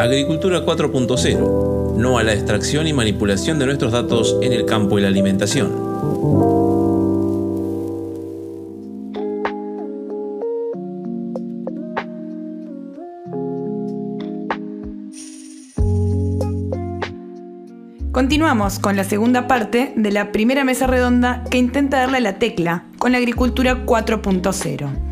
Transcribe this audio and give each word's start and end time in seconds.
Agricultura 0.00 0.64
4.0. 0.64 1.96
No 1.98 2.16
a 2.16 2.22
la 2.22 2.32
extracción 2.32 2.86
y 2.86 2.94
manipulación 2.94 3.58
de 3.58 3.66
nuestros 3.66 3.92
datos 3.92 4.34
en 4.40 4.54
el 4.54 4.64
campo 4.64 4.98
y 4.98 5.02
la 5.02 5.08
alimentación. 5.08 5.68
Continuamos 18.10 18.78
con 18.78 18.96
la 18.96 19.04
segunda 19.04 19.46
parte 19.46 19.92
de 19.96 20.12
la 20.12 20.32
primera 20.32 20.64
mesa 20.64 20.86
redonda 20.86 21.44
que 21.50 21.58
intenta 21.58 21.98
darle 21.98 22.20
la 22.20 22.38
tecla 22.38 22.86
con 22.98 23.12
la 23.12 23.18
agricultura 23.18 23.84
4.0. 23.84 25.09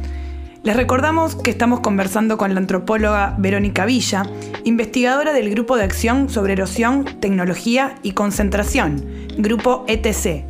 Les 0.69 0.77
recordamos 0.77 1.35
que 1.35 1.51
estamos 1.51 1.81
conversando 1.81 2.37
con 2.37 2.53
la 2.53 2.61
antropóloga 2.61 3.35
Verónica 3.39 3.87
Villa, 3.87 4.25
investigadora 4.65 5.33
del 5.33 5.49
Grupo 5.49 5.79
de 5.79 5.85
Acción 5.85 6.29
sobre 6.29 6.53
Erosión, 6.53 7.07
Tecnología 7.21 7.95
y 8.03 8.13
Concentración, 8.13 9.03
Grupo 9.39 9.87
ETC. 9.89 10.45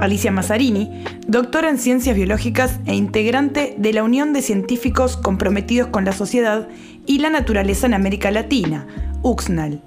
Alicia 0.00 0.32
Mazzarini, 0.32 1.04
doctora 1.28 1.70
en 1.70 1.78
Ciencias 1.78 2.16
Biológicas 2.16 2.80
e 2.86 2.96
integrante 2.96 3.76
de 3.78 3.92
la 3.92 4.02
Unión 4.02 4.32
de 4.32 4.42
Científicos 4.42 5.16
Comprometidos 5.16 5.90
con 5.90 6.04
la 6.04 6.10
Sociedad 6.10 6.66
y 7.06 7.20
la 7.20 7.30
Naturaleza 7.30 7.86
en 7.86 7.94
América 7.94 8.32
Latina, 8.32 8.88
UXNAL. 9.22 9.80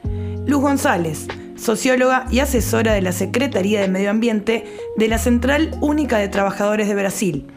Luz 0.48 0.62
González, 0.62 1.28
socióloga 1.58 2.28
y 2.32 2.40
asesora 2.40 2.94
de 2.94 3.02
la 3.02 3.12
Secretaría 3.12 3.82
de 3.82 3.90
Medio 3.90 4.10
Ambiente 4.10 4.64
de 4.96 5.10
la 5.10 5.18
Central 5.18 5.78
Única 5.82 6.18
de 6.18 6.30
Trabajadores 6.30 6.88
de 6.88 6.96
Brasil, 6.96 7.48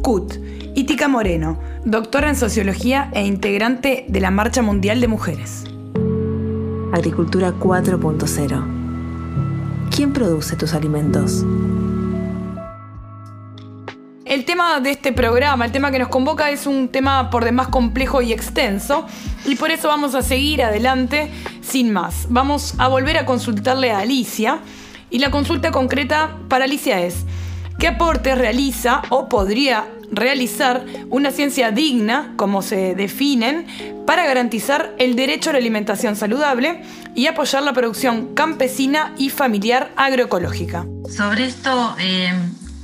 CUT, 0.00 0.34
y 0.74 0.84
Tica 0.84 1.08
Moreno, 1.08 1.58
doctora 1.84 2.28
en 2.28 2.36
Sociología 2.36 3.10
e 3.12 3.26
integrante 3.26 4.04
de 4.08 4.20
la 4.20 4.30
Marcha 4.30 4.62
Mundial 4.62 5.00
de 5.00 5.08
Mujeres. 5.08 5.64
Agricultura 6.92 7.52
4.0. 7.52 9.88
¿Quién 9.94 10.12
produce 10.12 10.56
tus 10.56 10.74
alimentos? 10.74 11.44
El 14.24 14.44
tema 14.44 14.78
de 14.80 14.90
este 14.90 15.12
programa, 15.12 15.64
el 15.64 15.72
tema 15.72 15.90
que 15.90 15.98
nos 15.98 16.08
convoca 16.08 16.50
es 16.50 16.66
un 16.66 16.88
tema 16.88 17.30
por 17.30 17.44
demás 17.44 17.68
complejo 17.68 18.20
y 18.20 18.32
extenso 18.32 19.06
y 19.46 19.56
por 19.56 19.70
eso 19.70 19.88
vamos 19.88 20.14
a 20.14 20.20
seguir 20.20 20.62
adelante 20.62 21.30
sin 21.62 21.92
más. 21.92 22.26
Vamos 22.28 22.74
a 22.76 22.88
volver 22.88 23.16
a 23.16 23.24
consultarle 23.24 23.90
a 23.90 24.00
Alicia 24.00 24.60
y 25.10 25.18
la 25.18 25.30
consulta 25.30 25.70
concreta 25.70 26.36
para 26.48 26.64
Alicia 26.64 27.00
es, 27.00 27.24
¿qué 27.78 27.88
aportes 27.88 28.36
realiza 28.36 29.02
o 29.08 29.28
podría 29.28 29.86
realizar 30.10 30.84
una 31.10 31.30
ciencia 31.30 31.70
digna, 31.70 32.32
como 32.36 32.62
se 32.62 32.94
definen, 32.94 33.66
para 34.06 34.24
garantizar 34.26 34.94
el 34.98 35.16
derecho 35.16 35.50
a 35.50 35.52
la 35.52 35.58
alimentación 35.58 36.16
saludable 36.16 36.82
y 37.14 37.26
apoyar 37.26 37.62
la 37.62 37.72
producción 37.72 38.34
campesina 38.34 39.12
y 39.18 39.30
familiar 39.30 39.92
agroecológica? 39.96 40.86
Sobre 41.08 41.46
esto... 41.46 41.96
Eh, 41.98 42.32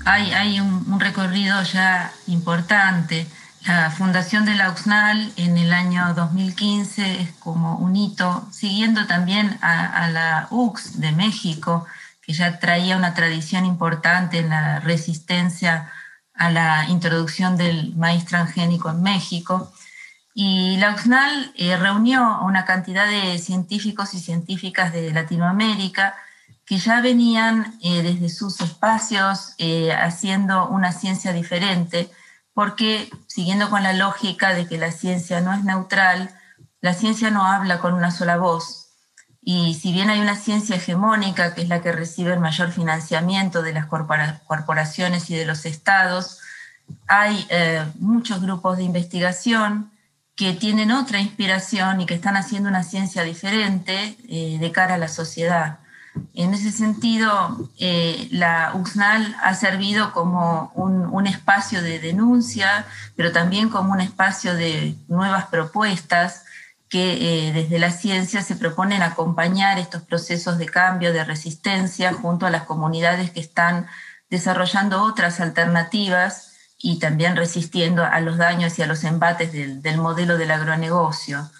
hay, 0.04 0.60
un, 0.60 1.00
recorrido 1.00 1.62
ya 1.62 2.12
importante. 2.26 3.26
La 3.66 3.90
fundación 3.90 4.44
de 4.44 4.54
la 4.54 4.70
UXNAL 4.70 5.32
en 5.36 5.56
el 5.56 5.72
año 5.72 6.12
2015 6.14 7.22
es 7.22 7.30
como 7.38 7.76
un 7.76 7.96
hito, 7.96 8.46
siguiendo 8.50 9.06
también 9.06 9.58
a, 9.62 10.08
la 10.10 10.48
UX 10.50 11.00
de 11.00 11.12
México, 11.12 11.86
que 12.26 12.32
ya 12.32 12.58
traía 12.58 12.96
una 12.96 13.14
tradición 13.14 13.64
importante 13.66 14.38
en 14.38 14.50
la 14.50 14.80
resistencia 14.80 15.90
a 16.34 16.50
la 16.50 16.86
introducción 16.88 17.56
del 17.56 17.94
maíz 17.96 18.24
transgénico 18.24 18.90
en 18.90 19.02
México. 19.02 19.72
Y 20.34 20.76
la 20.78 20.90
UXNAL 20.90 21.52
eh, 21.56 21.76
reunió 21.76 22.24
a 22.24 22.44
una 22.44 22.64
cantidad 22.64 23.06
de 23.06 23.38
científicos 23.38 24.14
y 24.14 24.20
científicas 24.20 24.92
de 24.92 25.12
Latinoamérica 25.12 26.14
que 26.66 26.78
ya 26.78 27.00
venían 27.00 27.78
eh, 27.82 28.02
desde 28.02 28.28
sus 28.30 28.60
espacios 28.60 29.54
eh, 29.58 29.92
haciendo 29.92 30.66
una 30.68 30.92
ciencia 30.92 31.32
diferente, 31.32 32.10
porque 32.54 33.10
siguiendo 33.26 33.68
con 33.68 33.82
la 33.82 33.92
lógica 33.92 34.54
de 34.54 34.66
que 34.66 34.78
la 34.78 34.90
ciencia 34.90 35.40
no 35.40 35.52
es 35.52 35.62
neutral, 35.62 36.34
la 36.80 36.94
ciencia 36.94 37.30
no 37.30 37.46
habla 37.46 37.78
con 37.80 37.94
una 37.94 38.10
sola 38.10 38.38
voz. 38.38 38.83
Y 39.44 39.74
si 39.74 39.92
bien 39.92 40.10
hay 40.10 40.20
una 40.20 40.36
ciencia 40.36 40.76
hegemónica, 40.76 41.54
que 41.54 41.62
es 41.62 41.68
la 41.68 41.82
que 41.82 41.92
recibe 41.92 42.32
el 42.32 42.40
mayor 42.40 42.72
financiamiento 42.72 43.62
de 43.62 43.74
las 43.74 43.86
corporaciones 43.86 45.28
y 45.30 45.36
de 45.36 45.44
los 45.44 45.66
estados, 45.66 46.40
hay 47.06 47.46
eh, 47.50 47.84
muchos 47.98 48.40
grupos 48.40 48.78
de 48.78 48.84
investigación 48.84 49.90
que 50.34 50.52
tienen 50.54 50.90
otra 50.90 51.20
inspiración 51.20 52.00
y 52.00 52.06
que 52.06 52.14
están 52.14 52.36
haciendo 52.36 52.68
una 52.68 52.82
ciencia 52.82 53.22
diferente 53.22 54.16
de 54.26 54.72
cara 54.72 54.94
a 54.94 54.98
la 54.98 55.08
sociedad. 55.08 55.78
En 56.34 56.54
ese 56.54 56.70
sentido, 56.70 57.70
eh, 57.78 58.28
la 58.30 58.72
UXNAL 58.74 59.36
ha 59.42 59.54
servido 59.54 60.12
como 60.12 60.72
un, 60.74 61.26
espacio 61.26 61.82
de 61.82 61.98
denuncia, 61.98 62.84
pero 63.16 63.32
también 63.32 63.70
como 63.70 63.92
un 63.92 64.00
espacio 64.00 64.54
de 64.54 64.94
nuevas 65.08 65.46
propuestas 65.46 66.44
que 66.94 67.48
eh, 67.48 67.52
desde 67.52 67.80
la 67.80 67.90
ciencia 67.90 68.40
se 68.40 68.54
proponen 68.54 69.02
acompañar 69.02 69.80
estos 69.80 70.02
procesos 70.02 70.58
de 70.58 70.66
cambio, 70.66 71.12
de 71.12 71.24
resistencia, 71.24 72.12
junto 72.12 72.46
a 72.46 72.50
las 72.50 72.62
comunidades 72.62 73.32
que 73.32 73.40
están 73.40 73.88
desarrollando 74.30 75.02
otras 75.02 75.40
alternativas 75.40 76.52
y 76.78 77.00
también 77.00 77.34
resistiendo 77.34 78.04
a 78.04 78.20
los 78.20 78.36
daños 78.36 78.78
y 78.78 78.82
a 78.82 78.86
los 78.86 79.02
embates 79.02 79.50
del, 79.52 79.98
modelo 79.98 80.38
del 80.38 80.52
agronegocio. 80.52 81.50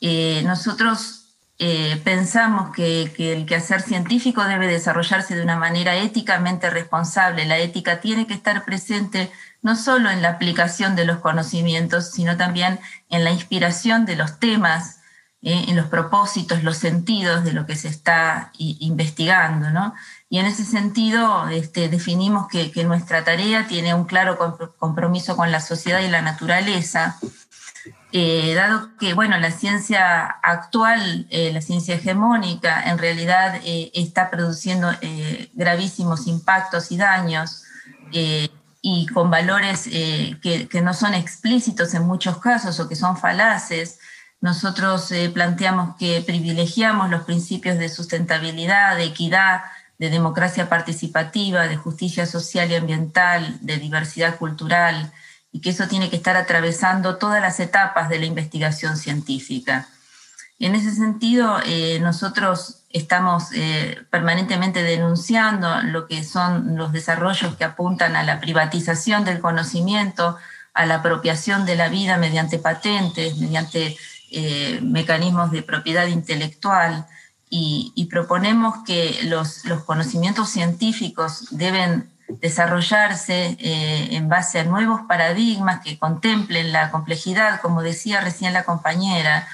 Eh, 0.00 0.44
nosotros 0.44 1.34
eh, 1.58 2.00
pensamos 2.04 2.72
que, 2.72 3.12
el 3.18 3.46
quehacer 3.46 3.82
científico 3.82 4.44
debe 4.44 4.68
desarrollarse 4.68 5.34
de 5.34 5.42
una 5.42 5.56
manera 5.56 5.96
éticamente 5.96 6.70
responsable. 6.70 7.44
La 7.44 7.58
ética 7.58 8.00
tiene 8.00 8.28
que 8.28 8.34
estar 8.34 8.64
presente 8.64 9.32
no 9.62 9.76
solo 9.76 10.10
en 10.10 10.22
la 10.22 10.30
aplicación 10.30 10.96
de 10.96 11.04
los 11.04 11.18
conocimientos, 11.18 12.10
sino 12.10 12.36
también 12.36 12.80
en 13.08 13.24
la 13.24 13.30
inspiración 13.30 14.06
de 14.06 14.16
los 14.16 14.38
temas, 14.38 15.00
eh, 15.42 15.66
en 15.68 15.76
los 15.76 15.86
propósitos, 15.86 16.62
los 16.62 16.76
sentidos 16.76 17.44
de 17.44 17.52
lo 17.52 17.66
que 17.66 17.76
se 17.76 17.88
está 17.88 18.52
investigando. 18.58 19.94
Y 20.28 20.38
en 20.38 20.46
ese 20.46 20.64
sentido 20.64 21.48
este, 21.48 21.88
definimos 21.88 22.46
que, 22.48 22.70
nuestra 22.84 23.24
tarea 23.24 23.66
tiene 23.66 23.94
un 23.94 24.04
claro 24.04 24.38
compromiso 24.78 25.36
con 25.36 25.50
la 25.50 25.60
sociedad 25.60 26.00
y 26.00 26.08
la 26.08 26.22
naturaleza 26.22 27.18
eh, 28.12 28.54
dado 28.54 28.96
que 28.98 29.14
bueno, 29.14 29.38
la 29.38 29.52
ciencia 29.52 30.24
actual, 30.24 31.26
eh, 31.30 31.52
la 31.52 31.60
ciencia 31.60 31.94
hegemónica, 31.94 32.90
en 32.90 32.98
realidad 32.98 33.60
está 33.64 34.30
produciendo 34.30 34.90
gravísimos 35.54 36.26
impactos 36.26 36.90
y 36.90 36.96
daños 36.96 37.62
y 38.82 39.06
con 39.06 39.30
valores 39.30 39.84
que, 39.84 40.68
que, 40.70 40.80
no 40.80 40.94
son 40.94 41.14
explícitos 41.14 41.92
en 41.94 42.06
muchos 42.06 42.38
casos 42.38 42.80
o 42.80 42.88
que 42.88 42.96
son 42.96 43.16
falaces, 43.16 43.98
nosotros 44.40 45.12
planteamos 45.34 45.96
que 45.96 46.22
privilegiamos 46.26 47.10
los 47.10 47.24
principios 47.24 47.78
de 47.78 47.90
sustentabilidad, 47.90 48.96
de 48.96 49.04
equidad, 49.04 49.62
de 50.00 50.08
democracia 50.08 50.70
participativa, 50.70 51.68
de 51.68 51.76
justicia 51.76 52.24
social 52.24 52.70
y 52.70 52.74
ambiental, 52.74 53.58
de 53.60 53.76
diversidad 53.76 54.38
cultural, 54.38 55.12
y 55.52 55.60
que 55.60 55.70
eso 55.70 55.88
tiene 55.88 56.08
que 56.08 56.16
estar 56.16 56.36
atravesando 56.36 57.16
todas 57.16 57.42
las 57.42 57.60
etapas 57.60 58.08
de 58.08 58.18
la 58.18 58.24
investigación 58.24 58.96
científica. 58.96 59.88
En 60.58 60.74
ese 60.74 60.94
sentido, 60.94 61.58
eh, 61.66 61.98
nosotros 62.00 62.79
estamos 62.90 63.52
eh, 63.54 64.02
permanentemente 64.10 64.82
denunciando 64.82 65.82
lo 65.82 66.06
que 66.06 66.24
son 66.24 66.76
los 66.76 66.92
desarrollos 66.92 67.56
que 67.56 67.64
apuntan 67.64 68.16
a 68.16 68.24
la 68.24 68.40
privatización 68.40 69.24
del 69.24 69.40
conocimiento, 69.40 70.36
a 70.74 70.86
la 70.86 70.96
apropiación 70.96 71.66
de 71.66 71.76
la 71.76 71.88
vida 71.88 72.16
mediante 72.16 72.58
patentes, 72.58 73.36
mediante 73.36 73.96
eh, 74.32 74.80
mecanismos 74.82 75.52
de 75.52 75.62
propiedad 75.62 76.06
intelectual, 76.06 77.06
y, 77.52 78.06
proponemos 78.08 78.76
que 78.86 79.18
los, 79.24 79.64
los 79.64 79.82
conocimientos 79.82 80.50
científicos 80.50 81.48
deben 81.50 82.08
desarrollarse 82.28 83.56
eh, 83.58 84.08
en 84.12 84.28
base 84.28 84.60
a 84.60 84.64
nuevos 84.64 85.00
paradigmas 85.08 85.80
que 85.80 85.98
contemplen 85.98 86.72
la 86.72 86.92
complejidad, 86.92 87.60
como 87.60 87.82
decía 87.82 88.20
recién 88.20 88.52
la 88.52 88.62
compañera, 88.62 89.48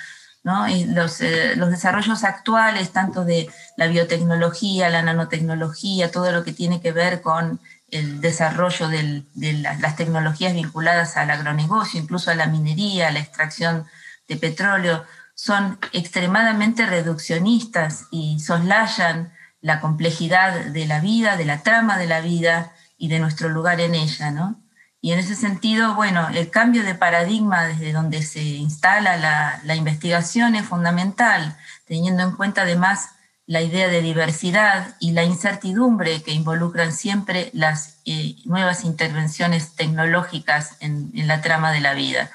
los, 0.47 1.21
eh, 1.21 1.57
los, 1.57 1.71
desarrollos 1.71 2.23
actuales, 2.23 2.93
tanto 2.93 3.25
de 3.25 3.51
la 3.77 3.89
biotecnología, 3.89 4.89
la 4.89 5.03
nanotecnología, 5.03 6.13
todo 6.13 6.31
lo 6.31 6.45
que 6.45 6.53
tiene 6.53 6.81
que 6.81 6.93
ver 6.93 7.21
con 7.21 7.61
el 7.91 8.21
desarrollo 8.21 8.89
de 8.89 9.25
las 9.35 9.97
tecnologías 9.97 10.55
vinculadas 10.55 11.17
al 11.17 11.31
agronegocio, 11.31 12.01
incluso 12.01 12.31
a 12.31 12.37
la 12.37 12.47
minería, 12.47 13.09
a 13.09 13.13
la 13.13 13.21
extracción 13.21 13.87
de 14.29 14.37
petróleo, 14.37 15.05
son 15.35 15.79
extremadamente 15.93 16.87
reduccionistas 16.87 18.07
y 18.11 18.39
soslayan 18.41 19.33
la 19.61 19.81
complejidad 19.81 20.67
de 20.67 20.87
la 20.87 21.01
vida, 21.01 21.37
de 21.37 21.45
la 21.45 21.63
trama 21.63 21.99
de 21.99 22.07
la 22.07 22.21
vida 22.21 22.73
y 22.97 23.09
de 23.09 23.19
nuestro 23.19 23.49
lugar 23.49 23.81
en 23.81 23.95
ella, 23.95 24.31
¿no? 24.31 24.61
Y 25.07 25.13
en 25.13 25.21
ese 25.21 25.37
sentido, 25.37 25.95
bueno, 25.95 26.29
el 26.35 26.51
cambio 26.51 26.83
de 26.83 26.97
paradigma 26.97 27.63
desde 27.63 27.93
donde 27.93 28.25
se 28.25 28.43
instala 28.43 29.17
la, 29.63 29.77
investigación 29.77 30.57
es 30.57 30.67
fundamental, 30.67 31.57
teniendo 31.87 32.25
en 32.25 32.33
cuenta 32.33 32.63
además 32.63 33.11
la 33.47 33.63
idea 33.63 33.87
de 33.87 34.03
diversidad 34.03 34.97
y 34.99 35.13
la 35.13 35.23
incertidumbre 35.23 36.25
que 36.25 36.33
involucran 36.33 36.91
siempre 36.91 37.51
las 37.53 37.99
eh, 38.05 38.35
nuevas 38.47 38.83
intervenciones 38.83 39.77
tecnológicas 39.77 40.77
en, 40.81 41.13
en, 41.15 41.29
la 41.29 41.41
trama 41.41 41.71
de 41.71 41.83
la 41.83 41.95
vida. 41.95 42.33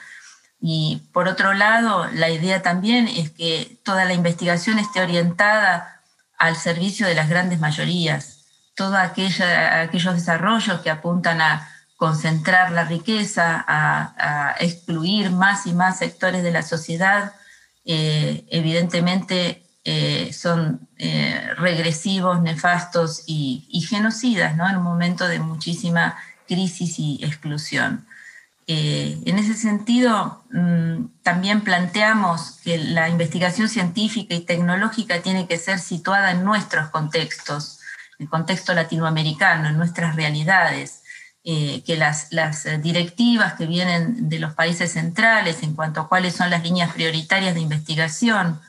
Y 0.62 1.04
por 1.12 1.28
otro 1.28 1.54
lado, 1.54 2.08
la 2.14 2.30
idea 2.30 2.62
también 2.62 3.10
es 3.10 3.32
que 3.32 3.80
toda 3.84 4.06
la 4.06 4.14
investigación 4.14 4.80
esté 4.80 5.02
orientada 5.02 6.00
al 6.38 6.56
servicio 6.56 7.06
de 7.06 7.16
las 7.16 7.28
grandes 7.28 7.60
mayorías, 7.60 8.46
todos 8.76 8.96
aquellos 8.96 10.16
desarrollos 10.16 10.80
que 10.80 10.90
apuntan 10.90 11.42
a 11.42 11.68
concentrar 12.02 12.72
la 12.72 12.86
riqueza, 12.86 13.64
a, 13.68 14.56
excluir 14.60 15.30
más 15.30 15.68
y 15.68 15.74
más 15.74 16.00
sectores 16.00 16.42
de 16.42 16.50
la 16.50 16.64
sociedad, 16.64 17.34
eh, 17.86 18.44
evidentemente 18.50 19.62
eh, 19.86 20.34
son 20.34 20.90
eh, 20.98 21.48
regresivos, 21.58 22.42
nefastos 22.42 23.22
y, 23.28 23.86
genocidas 23.88 24.58
¿no? 24.58 24.68
en 24.68 24.78
un 24.78 24.84
momento 24.84 25.28
de 25.28 25.38
muchísima 25.38 26.18
crisis 26.48 26.98
y 26.98 27.20
exclusión. 27.22 28.08
en 28.66 29.38
ese 29.38 29.54
sentido, 29.54 30.44
mm, 30.52 31.22
también 31.22 31.62
planteamos 31.62 32.62
que 32.64 32.80
la 32.80 33.10
investigación 33.10 33.70
científica 33.70 34.34
y 34.34 34.40
tecnológica 34.40 35.22
tiene 35.22 35.46
que 35.46 35.60
ser 35.60 35.78
situada 35.78 36.32
en 36.32 36.44
nuestros 36.44 36.90
contextos, 36.90 37.80
en 38.18 38.26
el 38.26 38.30
contexto 38.30 38.74
latinoamericano, 38.74 39.70
en 39.70 39.78
nuestras 39.78 40.16
realidades 40.16 41.01
eh, 41.44 41.82
que 41.88 41.98
las, 41.98 42.32
eh, 42.32 42.78
directivas 42.78 43.54
que 43.54 43.66
vienen 43.66 44.30
de 44.30 44.38
los 44.38 44.54
países 44.54 44.92
centrales 44.92 45.64
en 45.64 45.74
cuanto 45.74 46.02
a 46.02 46.08
cuáles 46.08 46.36
son 46.36 46.52
las 46.52 46.62
líneas 46.62 46.94
prioritarias 46.94 47.56
de 47.56 47.62
investigación, 47.62 48.62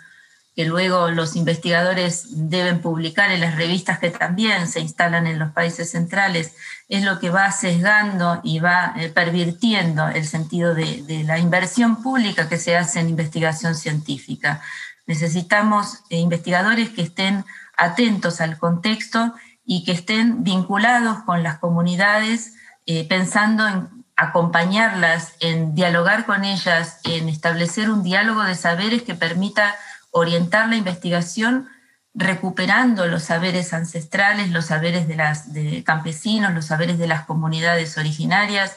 que 0.56 0.64
luego 0.64 1.10
los 1.10 1.36
investigadores 1.36 2.24
deben 2.30 2.80
publicar 2.80 3.30
en 3.30 3.42
las 3.42 3.56
revistas 3.56 3.98
que 3.98 4.08
también 4.08 4.68
se 4.68 4.80
instalan 4.80 5.26
en 5.26 5.38
los 5.38 5.52
países 5.52 5.90
centrales, 5.90 6.54
es 6.88 7.04
lo 7.04 7.20
que 7.20 7.28
va 7.28 7.52
sesgando 7.52 8.40
y 8.42 8.60
va 8.60 8.94
eh, 8.96 9.10
pervirtiendo 9.10 10.08
el 10.08 10.26
sentido 10.26 10.74
de, 10.74 11.02
de, 11.02 11.24
la 11.24 11.38
inversión 11.38 12.02
pública 12.02 12.48
que 12.48 12.56
se 12.56 12.74
hace 12.74 13.00
en 13.00 13.10
investigación 13.10 13.74
científica. 13.74 14.62
Necesitamos 15.06 15.98
investigadores 16.08 16.88
que 16.88 17.02
estén 17.02 17.44
atentos 17.76 18.40
al 18.40 18.56
contexto 18.56 19.34
y 19.64 19.84
que 19.84 19.92
estén 19.92 20.44
vinculados 20.44 21.22
con 21.24 21.42
las 21.42 21.58
comunidades 21.58 22.54
eh, 22.86 23.06
pensando 23.08 23.66
en 23.68 23.88
acompañarlas, 24.16 25.34
en 25.40 25.74
dialogar 25.74 26.26
con 26.26 26.44
ellas, 26.44 27.00
en 27.04 27.28
establecer 27.28 27.90
un 27.90 28.02
diálogo 28.02 28.42
de 28.42 28.54
saberes 28.54 29.02
que 29.02 29.14
permita 29.14 29.74
orientar 30.10 30.68
la 30.68 30.76
investigación 30.76 31.68
recuperando 32.14 33.06
los 33.06 33.22
saberes 33.24 33.72
ancestrales, 33.72 34.50
los 34.50 34.66
saberes 34.66 35.08
de 35.08 35.16
los 35.16 35.84
campesinos, 35.84 36.52
los 36.52 36.66
saberes 36.66 36.98
de 36.98 37.06
las 37.06 37.24
comunidades 37.24 37.96
originarias 37.96 38.76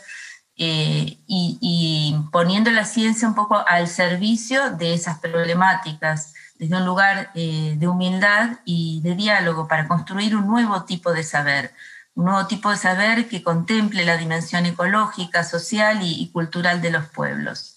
eh, 0.57 1.17
y, 1.27 2.15
poniendo 2.31 2.71
la 2.71 2.85
ciencia 2.85 3.27
un 3.27 3.35
poco 3.35 3.61
al 3.67 3.87
servicio 3.89 4.71
de 4.71 4.93
esas 4.93 5.19
problemáticas, 5.19 6.33
desde 6.57 6.75
un 6.75 6.85
lugar 6.85 7.31
eh, 7.35 7.75
de 7.77 7.87
humildad 7.87 8.59
y 8.65 9.01
de 9.01 9.15
diálogo 9.15 9.67
para 9.67 9.87
construir 9.87 10.35
un 10.35 10.47
nuevo 10.47 10.83
tipo 10.83 11.13
de 11.13 11.23
saber 11.23 11.73
un 12.15 12.25
nuevo 12.25 12.47
tipo 12.47 12.71
de 12.71 12.77
saber 12.77 13.27
que 13.27 13.43
contemple 13.43 14.05
la 14.05 14.17
dimensión 14.17 14.65
ecológica, 14.65 15.43
social 15.43 15.99
y, 16.01 16.29
cultural 16.31 16.81
de 16.81 16.91
los 16.91 17.05
pueblos. 17.07 17.75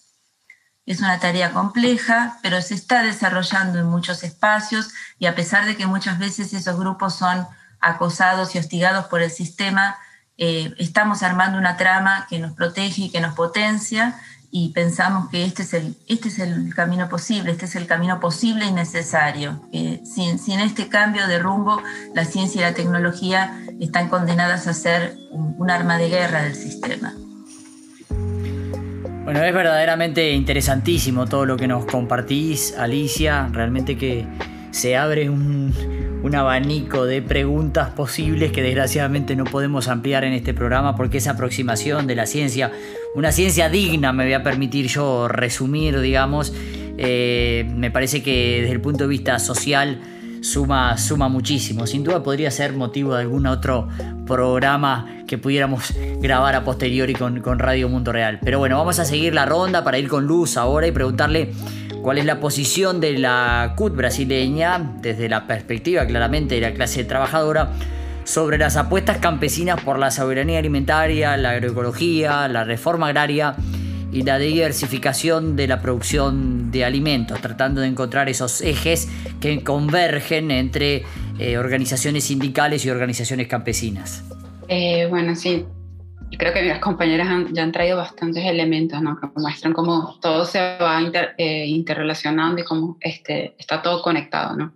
Es 0.87 1.01
una 1.01 1.19
tarea 1.19 1.51
compleja, 1.51 2.39
pero 2.41 2.63
se 2.63 2.75
está 2.75 3.03
desarrollando 3.03 3.81
en 3.81 3.87
muchos 3.87 4.23
espacios 4.23 4.91
y 5.19 5.27
a 5.27 5.35
pesar 5.35 5.67
de 5.67 5.77
que 5.77 5.87
muchas 5.87 6.19
veces 6.19 6.55
esos 6.55 6.79
grupos 6.79 7.17
son 7.17 7.47
acosados 7.81 8.55
y 8.55 8.59
hostigados 8.59 9.07
por 9.07 9.21
el 9.21 9.31
sistema, 9.31 9.99
eh, 10.39 10.73
estamos 10.79 11.23
armando 11.23 11.59
una 11.59 11.77
trama 11.77 12.27
que 12.31 12.39
nos 12.39 12.53
protege 12.53 13.03
y 13.03 13.11
que 13.11 13.21
nos 13.21 13.35
potencia 13.35 14.19
y 14.51 14.71
pensamos 14.71 15.29
que 15.29 15.45
este 15.45 15.63
es 15.63 15.75
el, 15.75 15.95
este 16.09 16.29
es 16.29 16.39
el 16.39 16.75
camino 16.75 17.09
posible, 17.09 17.51
este 17.53 17.67
es 17.67 17.77
el 17.77 17.87
camino 17.87 18.19
posible 18.19 18.65
y 18.65 18.73
necesario. 18.73 19.61
sin, 19.71 20.39
sin, 20.39 20.61
este 20.61 20.89
cambio 20.89 21.27
de 21.27 21.39
rumbo, 21.39 21.83
la 22.15 22.25
ciencia 22.25 22.61
y 22.61 22.63
la 22.63 22.75
tecnología 22.75 23.61
están 23.81 24.09
condenadas 24.09 24.67
a 24.67 24.73
ser 24.73 25.17
un, 25.31 25.71
arma 25.71 25.99
de 25.99 26.09
guerra 26.09 26.43
del 26.43 26.55
sistema. 26.55 27.15
Bueno, 29.25 29.45
es 29.45 29.53
verdaderamente 29.53 30.33
interesantísimo 30.33 31.27
todo 31.27 31.45
lo 31.45 31.59
que 31.59 31.69
nos 31.69 31.85
compartís, 31.85 32.75
Alicia. 32.79 33.49
Realmente 33.53 33.99
que 33.99 34.27
se 34.71 34.97
abre 34.97 35.29
un, 35.29 35.75
un 36.23 36.35
abanico 36.35 37.05
de 37.05 37.23
preguntas 37.23 37.91
posibles 37.91 38.53
que 38.53 38.63
desgraciadamente 38.63 39.37
no 39.37 39.45
podemos 39.45 39.89
ampliar 39.89 40.25
en 40.25 40.33
este 40.33 40.55
programa 40.55 40.97
porque 40.97 41.19
esa 41.19 41.33
aproximación 41.33 42.07
de 42.07 42.17
la 42.17 42.27
ciencia, 42.27 42.73
una 43.15 43.33
ciencia 43.33 43.69
digna, 43.69 44.13
me 44.13 44.25
voy 44.25 44.35
a 44.35 44.43
permitir 44.43 44.89
yo 44.89 45.29
resumir, 45.29 46.01
digamos, 46.01 46.53
eh, 46.99 47.71
me 47.77 47.91
parece 47.91 48.23
que 48.23 48.61
desde 48.63 48.73
el 48.73 48.81
punto 48.81 49.05
de 49.05 49.09
vista 49.09 49.39
social 49.39 50.01
suma, 50.41 50.99
suma 50.99 51.29
muchísimo. 51.29 51.87
Sin 51.87 52.05
duda 52.05 52.23
podría 52.23 52.51
ser 52.51 52.73
motivo 52.73 53.15
de 53.15 53.23
algún 53.23 53.47
otro 53.47 53.89
programa 54.27 55.07
que 55.27 55.39
pudiéramos 55.39 55.95
grabar 56.21 56.55
a 56.57 56.65
posteriori 56.65 57.15
con, 57.15 57.41
con 57.41 57.59
Radio 57.59 57.89
Mundo 57.89 58.13
Real. 58.13 58.41
Pero 58.43 58.59
bueno, 58.59 58.79
vamos 58.79 58.99
a 58.99 59.05
seguir 59.05 59.35
la 59.35 59.47
ronda 59.47 59.85
para 59.85 59.99
ir 59.99 60.09
con 60.09 60.27
Luz 60.27 60.57
ahora 60.57 60.87
y 60.87 60.93
preguntarle 60.93 61.53
cuál 62.03 62.19
es 62.19 62.25
la 62.25 62.41
posición 62.41 63.01
de 63.01 63.19
la 63.19 63.75
CUT 63.77 63.95
brasileña 63.95 64.95
desde 65.01 65.29
la 65.29 65.47
perspectiva 65.47 66.07
claramente 66.07 66.55
de 66.57 66.61
la 66.61 66.73
clase 66.73 67.05
trabajadora 67.05 67.73
sobre 68.25 68.59
las 68.59 68.77
apuestas 68.77 69.19
campesinas 69.19 69.81
por 69.81 69.99
la 69.99 70.11
soberanía 70.11 70.59
alimentaria, 70.59 71.37
la 71.37 71.51
agroecología, 71.53 72.47
la 72.49 72.65
reforma 72.65 73.09
agraria 73.09 73.57
y 74.13 74.23
la 74.23 74.39
diversificación 74.39 75.57
de 75.57 75.67
la 75.67 75.81
producción 75.81 76.71
de 76.71 76.85
alimentos, 76.85 77.41
tratando 77.41 77.81
de 77.81 77.89
encontrar 77.89 78.29
esos 78.29 78.61
ejes 78.61 79.09
que 79.41 79.63
convergen 79.63 80.51
entre 80.51 81.05
eh, 81.39 81.59
organizaciones 81.59 82.25
sindicales 82.25 82.85
y 82.85 82.91
organizaciones 82.91 83.49
campesinas. 83.49 84.25
Eh, 84.69 85.07
bueno, 85.09 85.35
sí, 85.35 85.65
creo 86.37 86.53
que 86.53 86.63
mis 86.63 86.79
compañeras 86.79 87.29
ya 87.53 87.63
han 87.63 87.73
traído 87.73 87.97
bastantes 87.97 88.45
elementos 88.45 89.01
¿no? 89.01 89.19
que 89.19 89.29
muestran 89.37 89.73
cómo 89.73 90.19
todo 90.21 90.45
se 90.45 90.59
va 90.79 91.01
eh, 91.39 91.67
interrelacionando 91.67 92.61
y 92.61 92.65
cómo 92.65 92.99
este, 93.01 93.55
está 93.59 93.81
todo 93.83 94.03
conectado. 94.03 94.57
¿no? 94.57 94.73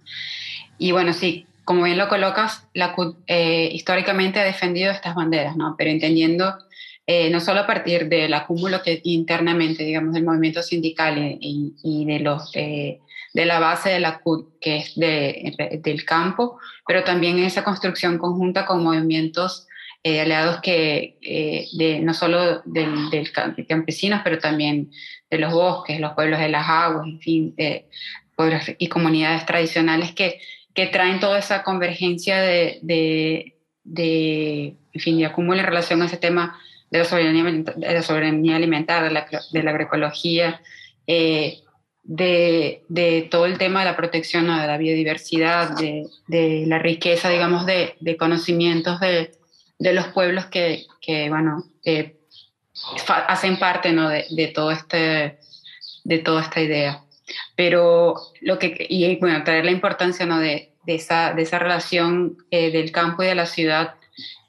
Y 0.78 0.92
bueno, 0.92 1.12
sí, 1.12 1.46
como 1.64 1.84
bien 1.84 1.98
lo 1.98 2.08
colocas, 2.08 2.66
la 2.74 2.94
CUT 2.94 3.16
históricamente 3.28 4.40
ha 4.40 4.44
defendido 4.44 4.90
estas 4.90 5.14
banderas, 5.14 5.56
¿no? 5.56 5.74
pero 5.76 5.90
entendiendo 5.90 6.54
eh, 7.06 7.30
no 7.30 7.40
solo 7.40 7.60
a 7.60 7.66
partir 7.66 8.08
del 8.08 8.32
acúmulo 8.32 8.82
que 8.82 9.00
internamente, 9.04 9.84
digamos, 9.84 10.14
del 10.14 10.24
movimiento 10.24 10.62
sindical 10.62 11.16
y, 11.40 12.04
de, 12.06 12.20
los, 12.20 12.52
de 12.52 13.00
la 13.34 13.58
base 13.58 13.90
de 13.90 14.00
la 14.00 14.20
CUT, 14.20 14.60
que 14.60 14.78
es 14.78 14.94
de, 14.94 15.80
del 15.82 16.04
campo, 16.04 16.58
pero 16.86 17.02
también 17.02 17.38
esa 17.40 17.64
construcción 17.64 18.18
conjunta 18.18 18.66
con 18.66 18.84
movimientos 18.84 19.66
eh, 20.04 20.20
aliados 20.20 20.60
que 20.60 21.18
eh, 21.22 21.68
de, 21.72 22.00
no 22.00 22.14
solo 22.14 22.62
del, 22.64 23.10
del, 23.10 23.30
campesinos, 23.32 24.20
pero 24.24 24.38
también 24.38 24.90
de 25.30 25.38
los 25.38 25.52
bosques, 25.52 26.00
los 26.00 26.12
pueblos 26.12 26.40
de 26.40 26.48
las 26.48 26.68
aguas, 26.68 27.06
en 27.06 27.20
fin, 27.20 27.54
pueblos 28.36 28.62
y 28.78 28.88
comunidades 28.88 29.46
tradicionales 29.46 30.12
que, 30.12 30.40
que 30.74 30.86
traen 30.86 31.20
toda 31.20 31.38
esa 31.38 31.62
convergencia 31.62 32.40
de, 32.40 32.78
de, 32.82 33.56
de, 33.84 34.76
en 34.92 35.00
fin, 35.00 35.18
de 35.18 35.26
acúmulo 35.26 35.60
en 35.60 35.66
relación 35.66 36.02
a 36.02 36.06
ese 36.06 36.16
tema 36.16 36.58
de 36.90 36.98
la 36.98 37.04
soberanía, 37.04 37.44
de 37.44 37.94
la 37.94 38.02
soberanía 38.02 38.56
alimentaria, 38.56 39.08
de 39.08 39.14
la, 39.14 39.26
de 39.52 39.62
la 39.62 39.70
agroecología, 39.70 40.60
eh, 41.06 41.58
de, 42.04 42.82
de, 42.88 43.28
todo 43.30 43.46
el 43.46 43.58
tema 43.58 43.80
de 43.80 43.86
la 43.86 43.96
protección 43.96 44.46
de 44.46 44.66
la 44.66 44.76
biodiversidad, 44.76 45.76
de, 45.76 46.06
de 46.26 46.64
la 46.66 46.78
riqueza, 46.78 47.30
digamos, 47.30 47.64
de, 47.64 47.94
de 48.00 48.16
conocimientos 48.16 49.00
de, 49.00 49.30
los 49.92 50.08
pueblos 50.08 50.46
que, 50.46 50.86
que 51.00 51.28
bueno, 51.28 51.64
hacen 53.28 53.58
parte 53.58 53.92
¿no? 53.92 54.08
de, 54.08 54.52
todo 54.54 54.70
este, 54.70 55.38
de 56.04 56.18
toda 56.18 56.42
esta 56.42 56.60
idea. 56.60 57.04
Pero 57.56 58.14
lo 58.40 58.58
que, 58.58 58.86
y 58.88 59.16
bueno, 59.16 59.42
traer 59.44 59.64
la 59.64 59.70
importancia 59.70 60.26
¿no? 60.26 60.38
de, 60.38 60.72
esa, 60.86 61.32
de 61.32 61.42
esa 61.42 61.58
relación 61.58 62.36
eh, 62.50 62.70
del 62.70 62.92
campo 62.92 63.22
y 63.22 63.26
de 63.26 63.34
la 63.34 63.46
ciudad 63.46 63.94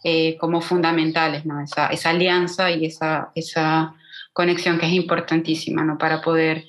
eh, 0.03 0.37
como 0.37 0.59
fundamentales, 0.59 1.45
¿no? 1.45 1.61
Esa, 1.61 1.87
esa, 1.87 2.09
alianza 2.09 2.69
y 2.71 2.85
esa, 2.85 3.31
esa 3.35 3.95
conexión 4.33 4.77
que 4.77 4.85
es 4.85 4.91
importantísima, 4.91 5.85
¿no? 5.85 5.97
Para 5.97 6.21
poder 6.21 6.65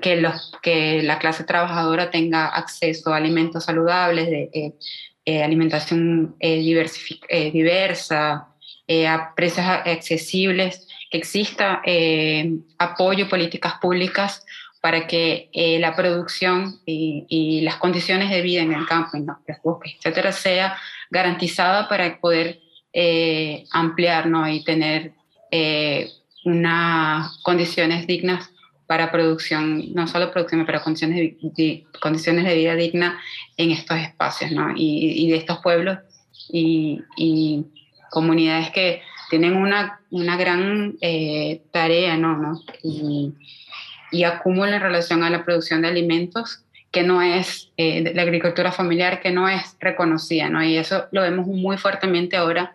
que, 0.00 0.16
los, 0.16 0.52
que 0.62 1.02
la 1.02 1.18
clase 1.18 1.42
trabajadora 1.42 2.12
tenga 2.12 2.46
acceso 2.46 3.12
a 3.12 3.16
alimentos 3.16 3.64
saludables, 3.64 4.26
de 4.26 4.50
eh, 4.52 4.74
eh, 5.28 5.42
alimentación 5.42 6.36
diversa, 7.52 8.48
a 9.06 9.34
precios 9.34 9.66
accesibles 9.66 10.88
que 11.10 11.18
exista 11.18 11.82
eh, 11.84 12.58
apoyo, 12.78 13.28
políticas 13.28 13.74
públicas 13.80 14.44
para 14.80 15.06
que 15.06 15.50
eh, 15.52 15.78
la 15.80 15.96
producción 15.96 16.80
y, 16.86 17.60
las 17.62 17.76
condiciones 17.76 18.30
de 18.30 18.42
vida 18.42 18.62
en 18.62 18.72
el 18.72 18.86
campo, 18.86 19.16
en 19.16 19.26
los 19.26 19.36
bosques, 19.62 19.94
etcétera, 19.96 20.32
sea 20.32 20.76
garantizada 21.10 21.88
para 21.88 22.20
poder 22.20 22.60
eh, 22.92 23.64
ampliar 23.72 24.26
¿no? 24.26 24.48
y 24.48 24.62
tener 24.64 25.12
unas 26.44 27.38
condiciones 27.42 28.06
dignas 28.06 28.50
para 28.88 29.12
producción, 29.12 29.92
no 29.92 30.08
solo 30.08 30.32
producción, 30.32 30.64
pero 30.64 30.80
condiciones 30.80 31.34
de, 31.42 31.84
condiciones 32.00 32.46
de 32.46 32.54
vida 32.54 32.74
digna 32.74 33.20
en 33.58 33.70
estos 33.70 33.98
espacios 33.98 34.50
¿no? 34.50 34.72
y, 34.74 35.30
de 35.30 35.36
estos 35.36 35.58
pueblos 35.58 35.98
y, 36.50 37.02
y 37.14 37.66
comunidades 38.10 38.70
que 38.70 39.02
tienen 39.28 39.56
una, 39.56 40.00
una 40.10 40.38
gran 40.38 40.96
eh, 41.02 41.60
tarea 41.70 42.16
¿no? 42.16 42.38
¿no? 42.38 42.62
Y, 42.82 43.34
y, 44.10 44.24
en 44.24 44.80
relación 44.80 45.22
a 45.22 45.28
la 45.28 45.44
producción 45.44 45.82
de 45.82 45.88
alimentos 45.88 46.64
que 46.90 47.02
no 47.02 47.20
es, 47.20 47.70
eh, 47.76 48.10
la 48.14 48.22
agricultura 48.22 48.72
familiar 48.72 49.20
que 49.20 49.30
no 49.30 49.50
es 49.50 49.76
reconocida, 49.80 50.48
¿no? 50.48 50.64
Y 50.64 50.78
eso 50.78 51.04
lo 51.12 51.20
vemos 51.20 51.46
muy 51.46 51.76
fuertemente 51.76 52.38
ahora 52.38 52.74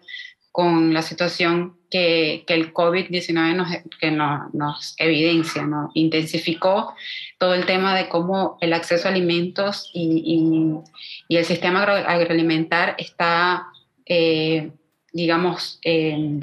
con 0.52 0.94
la 0.94 1.02
situación 1.02 1.76
que, 1.94 2.44
que 2.48 2.56
el 2.56 2.74
COVID-19 2.74 3.56
nos, 3.56 3.70
que 4.00 4.10
nos 4.10 4.96
evidencia, 4.98 5.64
¿no? 5.64 5.92
Intensificó 5.94 6.96
todo 7.38 7.54
el 7.54 7.68
tema 7.68 7.96
de 7.96 8.10
cómo 8.10 8.58
el 8.62 8.74
acceso 8.74 9.08
a 9.08 9.12
alimentos 9.12 9.92
y, 9.94 10.82
y, 11.30 11.38
el 11.38 11.46
sistema 11.46 11.84
agroalimentar 11.84 12.96
está 12.98 13.68
eh, 14.08 14.72
digamos, 15.14 15.80
eh, 15.84 16.40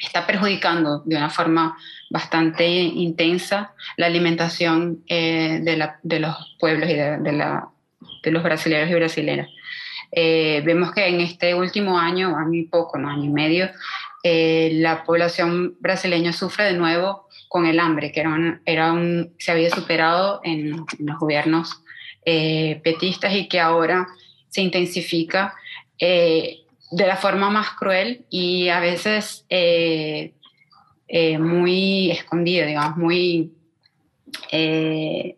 está 0.00 0.26
perjudicando 0.26 1.02
de 1.04 1.16
una 1.16 1.30
forma 1.30 1.78
bastante 2.10 2.66
intensa 2.66 3.72
la 3.96 4.06
alimentación 4.06 5.04
eh, 5.08 5.60
de, 5.62 6.20
los 6.20 6.56
pueblos 6.58 6.90
y 6.90 6.94
de, 6.94 8.32
los 8.32 8.42
brasileños 8.42 8.90
y 8.90 8.94
brasileñas. 8.94 9.48
Eh, 10.12 10.62
vemos 10.64 10.92
que 10.92 11.06
en 11.06 11.20
este 11.20 11.54
último 11.54 11.98
año, 11.98 12.36
año 12.36 12.54
y 12.54 12.64
poco, 12.64 12.98
no 12.98 13.08
año 13.08 13.24
y 13.24 13.30
medio, 13.30 13.70
la 14.24 15.04
población 15.04 15.76
brasileña 15.80 16.32
sufre 16.32 16.64
de 16.64 16.72
nuevo 16.72 17.28
con 17.48 17.66
el 17.66 17.78
hambre, 17.78 18.10
que 18.10 18.20
era 18.20 18.60
era 18.64 18.92
un, 18.92 19.34
se 19.38 19.52
había 19.52 19.70
superado 19.70 20.40
en, 20.44 20.84
en 20.98 21.06
los 21.06 21.18
gobiernos 21.18 21.82
petistas 22.24 23.34
y 23.34 23.48
que 23.48 23.60
ahora 23.60 24.06
se 24.48 24.62
intensifica 24.62 25.54
de 26.94 27.06
la 27.06 27.16
forma 27.16 27.50
más 27.50 27.70
cruel 27.70 28.24
y 28.30 28.68
a 28.68 28.78
veces 28.78 29.44
eh, 29.48 30.32
eh, 31.08 31.38
muy 31.38 32.10
escondida, 32.10 32.66
digamos, 32.66 32.96
muy... 32.96 33.52
Eh, 34.52 35.36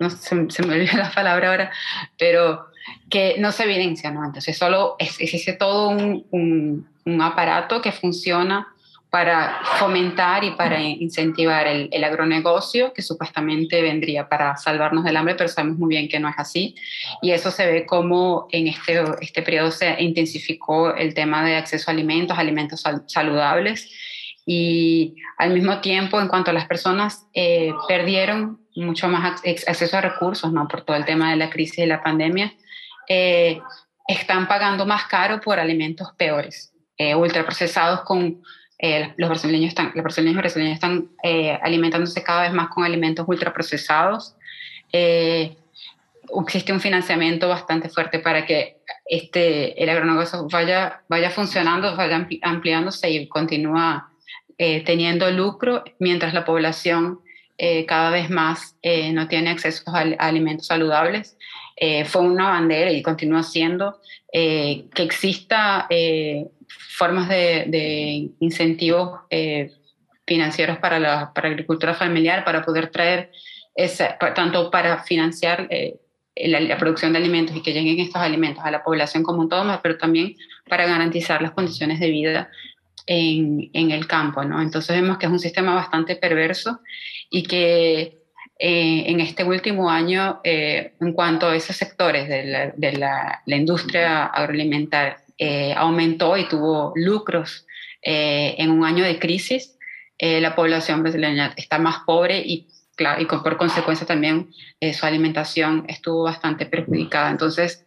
no 0.00 0.10
sé, 0.10 0.46
se 0.50 0.62
me 0.66 0.74
olvidó 0.74 0.96
la 0.98 1.10
palabra 1.12 1.50
ahora, 1.50 1.72
pero 2.18 2.66
que 3.08 3.36
no 3.38 3.52
se 3.52 3.64
evidencia, 3.64 4.10
¿no? 4.10 4.24
Entonces 4.24 4.58
solo 4.58 4.96
existe 4.98 5.52
todo 5.52 5.90
un, 5.90 6.26
un, 6.30 6.88
un 7.06 7.22
aparato 7.22 7.80
que 7.80 7.92
funciona 7.92 8.68
para 9.08 9.60
fomentar 9.78 10.44
y 10.44 10.50
para 10.50 10.82
incentivar 10.82 11.66
el, 11.66 12.04
agronegocio, 12.04 12.92
que 12.92 13.00
supuestamente 13.00 13.80
vendría 13.80 14.28
para 14.28 14.56
salvarnos 14.56 15.04
del 15.04 15.16
hambre, 15.16 15.36
pero 15.36 15.48
sabemos 15.48 15.78
muy 15.78 15.88
bien 15.88 16.08
que 16.08 16.20
no 16.20 16.28
es 16.28 16.34
así. 16.36 16.74
Y 17.22 17.30
eso 17.30 17.50
se 17.50 17.64
ve 17.66 17.86
como 17.86 18.48
en 18.50 18.66
este, 18.66 19.02
este 19.22 19.42
periodo 19.42 19.70
se 19.70 20.02
intensificó 20.02 20.94
el 20.94 21.14
tema 21.14 21.44
de 21.44 21.56
acceso 21.56 21.90
a 21.90 21.94
alimentos, 21.94 22.38
alimentos 22.38 22.82
saludables, 23.06 23.90
y 24.44 25.16
al 25.38 25.54
mismo 25.54 25.80
tiempo, 25.80 26.20
en 26.20 26.28
cuanto 26.28 26.50
a 26.50 26.54
las 26.54 26.66
personas, 26.66 27.26
eh, 27.32 27.72
perdieron 27.88 28.60
mucho 28.76 29.08
más 29.08 29.40
acceso 29.44 29.96
a 29.96 30.00
recursos, 30.00 30.52
¿no? 30.52 30.68
Por 30.68 30.82
todo 30.82 30.96
el 30.96 31.04
tema 31.04 31.30
de 31.30 31.36
la 31.36 31.50
crisis 31.50 31.78
y 31.78 31.86
la 31.86 32.02
pandemia, 32.02 32.52
eh, 33.08 33.60
están 34.06 34.46
pagando 34.46 34.86
más 34.86 35.06
caro 35.06 35.40
por 35.40 35.58
alimentos 35.58 36.12
peores, 36.16 36.72
eh, 36.98 37.14
ultraprocesados 37.14 38.02
con 38.02 38.42
eh, 38.78 39.14
los 39.16 39.30
brasileños 39.30 39.68
están, 39.68 39.92
los 39.94 40.02
brasileños 40.02 40.34
y 40.34 40.38
brasileñas 40.38 40.74
están 40.74 41.08
eh, 41.22 41.58
alimentándose 41.62 42.22
cada 42.22 42.42
vez 42.42 42.52
más 42.52 42.68
con 42.68 42.84
alimentos 42.84 43.24
ultraprocesados. 43.26 44.34
Eh, 44.92 45.56
existe 46.44 46.72
un 46.72 46.80
financiamiento 46.80 47.48
bastante 47.48 47.88
fuerte 47.88 48.18
para 48.18 48.44
que 48.44 48.78
este, 49.06 49.82
el 49.82 49.88
agronegocio 49.88 50.46
vaya, 50.48 51.02
vaya 51.08 51.30
funcionando, 51.30 51.96
vaya 51.96 52.26
ampliándose 52.42 53.10
y 53.10 53.28
continúa 53.28 54.10
teniendo 54.58 55.30
lucro 55.30 55.84
mientras 55.98 56.32
la 56.32 56.46
población 56.46 57.20
cada 57.86 58.10
vez 58.10 58.30
más 58.30 58.74
no 59.12 59.28
tiene 59.28 59.50
acceso 59.50 59.84
a, 59.94 60.00
alimentos 60.18 60.66
saludables. 60.66 61.36
fue 62.06 62.22
una 62.22 62.48
bandera 62.48 62.90
y 62.90 63.02
continúa 63.02 63.42
siendo 63.42 64.00
que 64.32 64.88
exista 64.96 65.86
formas 66.68 67.28
de, 67.28 68.30
incentivos 68.40 69.20
eh, 69.30 69.72
financieros 70.26 70.78
para 70.78 70.98
la, 70.98 71.32
para 71.32 71.48
agricultura 71.48 71.94
familiar, 71.94 72.44
para 72.44 72.62
poder 72.62 72.88
traer, 72.88 73.30
ese, 73.74 74.08
tanto 74.34 74.70
para 74.70 75.02
financiar 75.02 75.66
eh, 75.70 75.96
la, 76.36 76.78
producción 76.78 77.12
de 77.12 77.18
alimentos 77.18 77.54
y 77.54 77.62
que 77.62 77.72
lleguen 77.72 78.00
estos 78.00 78.22
alimentos 78.22 78.64
a 78.64 78.70
la 78.70 78.82
población 78.82 79.22
como 79.22 79.40
un 79.42 79.48
todo, 79.48 79.80
pero 79.82 79.98
también 79.98 80.36
para 80.68 80.86
garantizar 80.86 81.42
las 81.42 81.52
condiciones 81.52 82.00
de 82.00 82.10
vida 82.10 82.50
en, 83.06 83.70
en 83.72 83.90
el 83.90 84.06
campo. 84.06 84.42
¿no? 84.44 84.60
Entonces 84.62 84.96
vemos 85.00 85.18
que 85.18 85.26
es 85.26 85.32
un 85.32 85.38
sistema 85.38 85.74
bastante 85.74 86.16
perverso 86.16 86.80
y 87.30 87.42
que 87.42 88.18
eh, 88.58 89.04
en 89.06 89.20
este 89.20 89.44
último 89.44 89.90
año, 89.90 90.40
en 90.42 91.12
cuanto 91.12 91.48
a 91.48 91.56
esos 91.56 91.76
sectores 91.76 92.26
de 92.26 92.44
la, 92.44 92.72
de 92.74 92.92
la, 92.92 93.42
la 93.44 93.56
industria 93.56 94.24
agroalimentaria, 94.24 95.18
eh, 95.38 95.74
aumentó 95.74 96.36
y 96.36 96.48
tuvo 96.48 96.92
lucros 96.94 97.66
eh, 98.02 98.54
en 98.58 98.70
un 98.70 98.84
año 98.84 99.04
de 99.04 99.18
crisis, 99.18 99.76
eh, 100.18 100.40
la 100.40 100.54
población 100.54 101.02
brasileña 101.02 101.52
está 101.56 101.78
más 101.78 101.98
pobre 102.06 102.38
y, 102.38 102.68
claro, 102.94 103.20
y 103.20 103.26
por 103.26 103.56
consecuencia 103.58 104.06
también 104.06 104.50
su 104.94 105.04
alimentación 105.04 105.84
estuvo 105.88 106.22
bastante 106.22 106.64
perjudicada. 106.64 107.30
Entonces, 107.30 107.84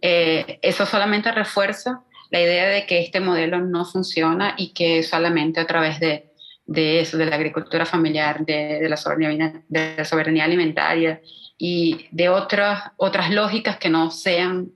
eso 0.00 0.86
solamente 0.86 1.30
refuerza 1.32 2.02
la 2.30 2.40
idea 2.40 2.66
de 2.68 2.84
que 2.86 3.00
este 3.00 3.20
modelo 3.20 3.60
no 3.60 3.84
funciona 3.84 4.54
y 4.58 4.72
que 4.72 5.02
solamente 5.02 5.60
a 5.60 5.66
través 5.66 6.00
de, 6.00 6.32
de 6.66 7.00
eso, 7.00 7.16
de 7.16 7.26
la 7.26 7.36
agricultura 7.36 7.86
familiar, 7.86 8.44
de, 8.44 8.80
de, 8.80 8.88
la, 8.88 8.96
soberanía, 8.96 9.62
de 9.68 9.94
la 9.96 10.04
soberanía 10.04 10.44
alimentaria 10.44 11.20
y 11.56 12.08
de 12.10 12.28
otras, 12.28 12.90
otras 12.96 13.30
lógicas 13.30 13.76
que 13.76 13.88
no 13.88 14.10
sean 14.10 14.72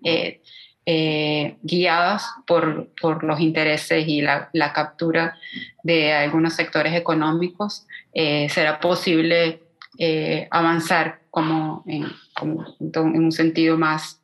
eh, 0.89 1.57
guiadas 1.63 2.25
por, 2.47 2.91
por, 3.01 3.25
los 3.25 3.41
intereses 3.41 4.07
y 4.07 4.21
la, 4.21 4.51
la, 4.53 4.73
captura 4.73 5.37
de 5.83 6.13
algunos 6.13 6.55
sectores 6.55 6.95
económicos, 6.95 7.89
eh, 8.15 8.49
será 8.51 8.79
posible 8.79 9.65
eh, 9.99 10.47
avanzar 10.49 11.23
como 11.31 11.83
en, 11.89 12.07
como 12.37 12.65
en, 12.79 13.25
un 13.25 13.33
sentido 13.33 13.77
más 13.77 14.23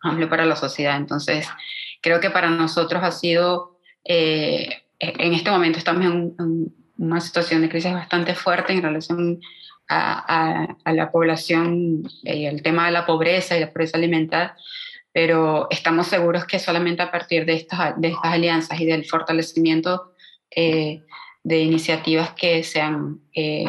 amplio 0.00 0.30
para 0.30 0.46
la 0.46 0.56
sociedad. 0.56 0.96
Entonces, 0.96 1.46
creo 2.00 2.18
que 2.18 2.30
para 2.30 2.48
nosotros 2.48 3.02
ha 3.04 3.12
sido, 3.12 3.78
en 4.04 5.34
este 5.34 5.50
momento 5.50 5.78
estamos 5.78 6.06
en, 6.06 6.72
una 6.96 7.20
situación 7.20 7.60
de 7.60 7.68
crisis 7.68 7.92
bastante 7.92 8.34
fuerte 8.34 8.72
en 8.72 8.80
relación 8.80 9.38
a, 9.88 10.62
a, 10.62 10.76
a 10.82 10.92
la 10.94 11.12
población, 11.12 12.04
el 12.22 12.62
tema 12.62 12.86
de 12.86 12.92
la 12.92 13.04
pobreza 13.04 13.54
y 13.54 13.60
la 13.60 13.70
pobreza 13.70 13.98
alimentaria, 13.98 14.56
pero 15.14 15.68
estamos 15.70 16.08
seguros 16.08 16.44
que 16.44 16.58
solamente 16.58 17.00
a 17.00 17.10
partir 17.12 17.46
de 17.46 17.54
estas, 17.54 17.98
de 17.98 18.08
estas 18.08 18.32
alianzas 18.32 18.80
y 18.80 18.84
del 18.84 19.04
fortalecimiento 19.06 20.12
eh, 20.50 21.02
de 21.44 21.60
iniciativas 21.60 22.30
que 22.32 22.64
sean 22.64 23.20
eh, 23.32 23.64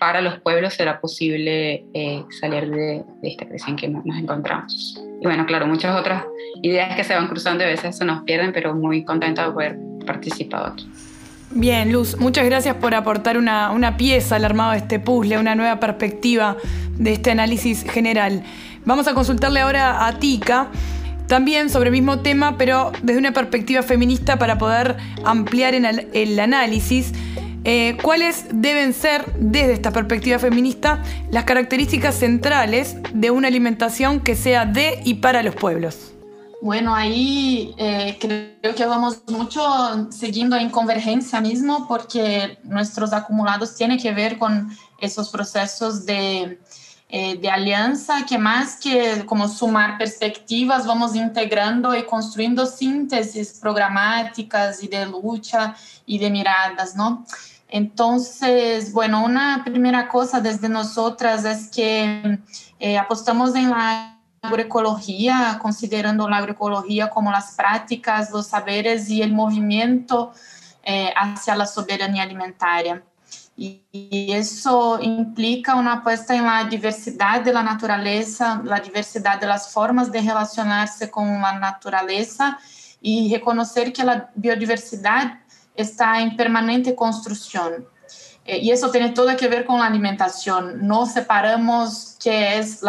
para 0.00 0.20
los 0.20 0.40
pueblos 0.40 0.74
será 0.74 1.00
posible 1.00 1.86
eh, 1.94 2.24
salir 2.40 2.68
de, 2.68 3.04
esta 3.22 3.46
crisis 3.46 3.68
en 3.68 3.76
que 3.76 3.88
nos, 3.88 4.04
encontramos. 4.18 5.00
Y 5.22 5.24
bueno, 5.24 5.46
claro, 5.46 5.68
muchas 5.68 5.98
otras 5.98 6.24
ideas 6.62 6.96
que 6.96 7.04
se 7.04 7.14
van 7.14 7.28
cruzando 7.28 7.62
y 7.62 7.68
a 7.68 7.70
veces 7.70 7.96
se 7.96 8.04
nos 8.04 8.24
pierden, 8.24 8.52
pero 8.52 8.74
muy 8.74 9.04
contenta 9.04 9.46
de 9.46 9.52
poder 9.52 9.78
participar 10.04 10.72
aquí. 10.72 10.90
Bien, 11.52 11.92
Luz, 11.92 12.18
muchas 12.18 12.44
gracias 12.44 12.74
por 12.74 12.92
aportar 12.96 13.38
una, 13.38 13.70
una 13.70 13.96
pieza 13.96 14.34
al 14.34 14.44
armado 14.44 14.72
de 14.72 14.78
este 14.78 14.98
puzzle, 14.98 15.38
una 15.38 15.54
nueva 15.54 15.78
perspectiva 15.78 16.56
de 16.98 17.12
este 17.12 17.30
análisis 17.30 17.84
general. 17.88 18.42
Vamos 18.86 19.08
a 19.08 19.14
consultarle 19.14 19.58
ahora 19.58 20.06
a 20.06 20.12
Tika, 20.20 20.68
también 21.26 21.70
sobre 21.70 21.88
el 21.88 21.92
mismo 21.92 22.20
tema, 22.20 22.56
pero 22.56 22.92
desde 23.02 23.18
una 23.18 23.32
perspectiva 23.32 23.82
feminista 23.82 24.38
para 24.38 24.58
poder 24.58 24.96
ampliar 25.24 25.74
en 25.74 25.84
el, 25.84 26.38
análisis. 26.38 27.10
Eh, 27.64 27.96
¿Cuáles 28.00 28.46
deben 28.52 28.94
ser, 28.94 29.24
desde 29.40 29.72
esta 29.72 29.90
perspectiva 29.90 30.38
feminista, 30.38 31.02
las 31.32 31.42
características 31.42 32.14
centrales 32.14 32.96
de 33.12 33.32
una 33.32 33.48
alimentación 33.48 34.20
que 34.20 34.36
sea 34.36 34.66
de 34.66 35.00
y 35.04 35.14
para 35.14 35.42
los 35.42 35.56
pueblos? 35.56 36.12
Bueno, 36.62 36.94
ahí 36.94 37.74
eh, 37.78 38.16
creo 38.20 38.74
que 38.76 38.86
vamos 38.86 39.24
mucho 39.26 40.12
siguiendo 40.12 40.54
en 40.54 40.70
convergencia 40.70 41.40
mismo 41.40 41.88
porque 41.88 42.58
nuestros 42.62 43.12
acumulados 43.12 43.74
tienen 43.74 43.98
que 43.98 44.12
ver 44.12 44.38
con 44.38 44.70
esos 45.00 45.30
procesos 45.30 46.06
de, 46.06 46.60
eh, 47.08 47.36
de 47.36 47.48
alianza 47.48 48.26
que 48.26 48.36
más 48.36 48.76
que 48.76 49.24
como 49.26 49.46
sumar 49.48 49.96
perspectivas, 49.96 50.86
vamos 50.86 51.14
integrando 51.14 51.94
y 51.94 52.04
construyendo 52.04 52.66
síntesis 52.66 53.58
programáticas 53.60 54.82
y 54.82 54.88
de 54.88 55.06
lucha 55.06 55.76
y 56.04 56.18
de 56.18 56.30
miradas, 56.30 56.96
¿no? 56.96 57.24
Entonces, 57.68 58.92
bueno, 58.92 59.24
una 59.24 59.62
primera 59.64 60.08
cosa 60.08 60.40
desde 60.40 60.68
nosotras 60.68 61.44
es 61.44 61.68
que 61.68 62.40
eh, 62.80 62.98
apostamos 62.98 63.54
en 63.54 63.70
la 63.70 64.18
agroecología, 64.42 65.58
considerando 65.60 66.28
la 66.28 66.38
agroecología 66.38 67.10
como 67.10 67.30
las 67.30 67.54
prácticas, 67.54 68.30
los 68.30 68.48
saberes 68.48 69.08
y 69.10 69.22
el 69.22 69.32
movimiento 69.32 70.32
eh, 70.82 71.12
hacia 71.16 71.56
la 71.56 71.66
soberanía 71.66 72.22
alimentaria. 72.22 73.02
Y, 73.56 73.82
eso 74.32 74.98
implica 75.00 75.74
una 75.74 75.94
apuesta 75.94 76.34
en 76.34 76.44
la 76.44 76.64
diversidad 76.64 77.40
de 77.40 77.52
la 77.52 77.62
naturaleza, 77.62 78.60
la 78.64 78.80
diversidad 78.80 79.40
de 79.40 79.46
formas 79.68 80.12
de 80.12 80.20
relacionarse 80.20 81.10
con 81.10 81.40
la 81.40 81.58
naturaleza 81.58 82.58
y 83.00 83.32
reconocer 83.32 83.92
que 83.92 84.04
la 84.04 84.30
biodiversidad 84.34 85.40
está 85.74 86.20
en 86.20 86.36
permanente 86.36 86.94
construcción. 86.94 87.86
Eh, 88.44 88.58
y 88.58 88.70
eso 88.70 88.90
tiene 88.90 89.10
todo 89.10 89.36
que 89.36 89.48
ver 89.48 89.64
con 89.64 89.80
la 89.80 89.86
alimentación. 89.86 90.86
No 90.86 91.06
separamos 91.06 92.16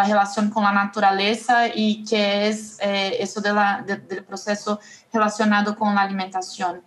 relación 0.04 0.50
con 0.50 0.64
la 0.64 0.72
naturaleza 0.72 1.68
y 1.74 2.04
qué 2.04 2.48
es 2.48 2.78
eh, 2.80 3.16
eso 3.20 3.40
de 3.40 3.52
la, 3.52 3.82
de, 3.86 3.96
del 3.96 4.24
proceso 4.24 4.80
relacionado 5.12 5.74
con 5.74 5.94
la 5.94 6.02
alimentación. 6.02 6.82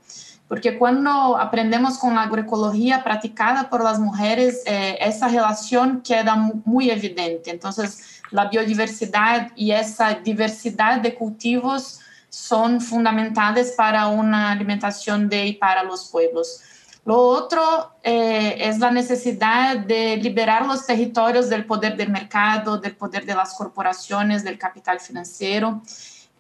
Porque 0.52 0.78
cuando 0.78 1.38
aprendemos 1.38 1.98
con 1.98 2.14
la 2.14 2.24
agroecología 2.24 3.06
practicada 3.06 3.70
por 3.70 3.86
las 3.86 4.00
mujeres, 4.00 4.64
eh, 4.66 4.98
esa 5.00 5.30
relación 5.30 6.02
queda 6.02 6.36
muy 6.66 6.90
evidente. 6.90 7.52
Entonces, 7.52 8.20
la 8.32 8.50
biodiversidad 8.50 9.54
y 9.56 9.72
esa 9.72 10.16
diversidad 10.16 11.00
de 11.00 11.16
cultivos 11.16 12.02
son 12.28 12.82
fundamentales 12.82 13.76
para 13.78 14.08
una 14.08 14.52
alimentación 14.52 15.30
de 15.30 15.46
y 15.46 15.54
para 15.54 15.84
los 15.84 16.10
pueblos. 16.10 16.60
Lo 17.06 17.18
otro 17.18 17.94
eh, 18.04 18.58
es 18.60 18.78
la 18.78 18.92
necesidad 18.92 19.78
de 19.78 20.18
liberar 20.18 20.66
los 20.66 20.86
territorios 20.86 21.48
del 21.48 21.64
poder 21.64 21.96
del 21.96 22.10
mercado, 22.10 22.78
del 22.78 22.98
poder 22.98 23.26
de 23.26 23.36
las 23.36 23.54
corporaciones, 23.54 24.44
del 24.44 24.58
capital 24.58 25.00
financiero. 25.00 25.82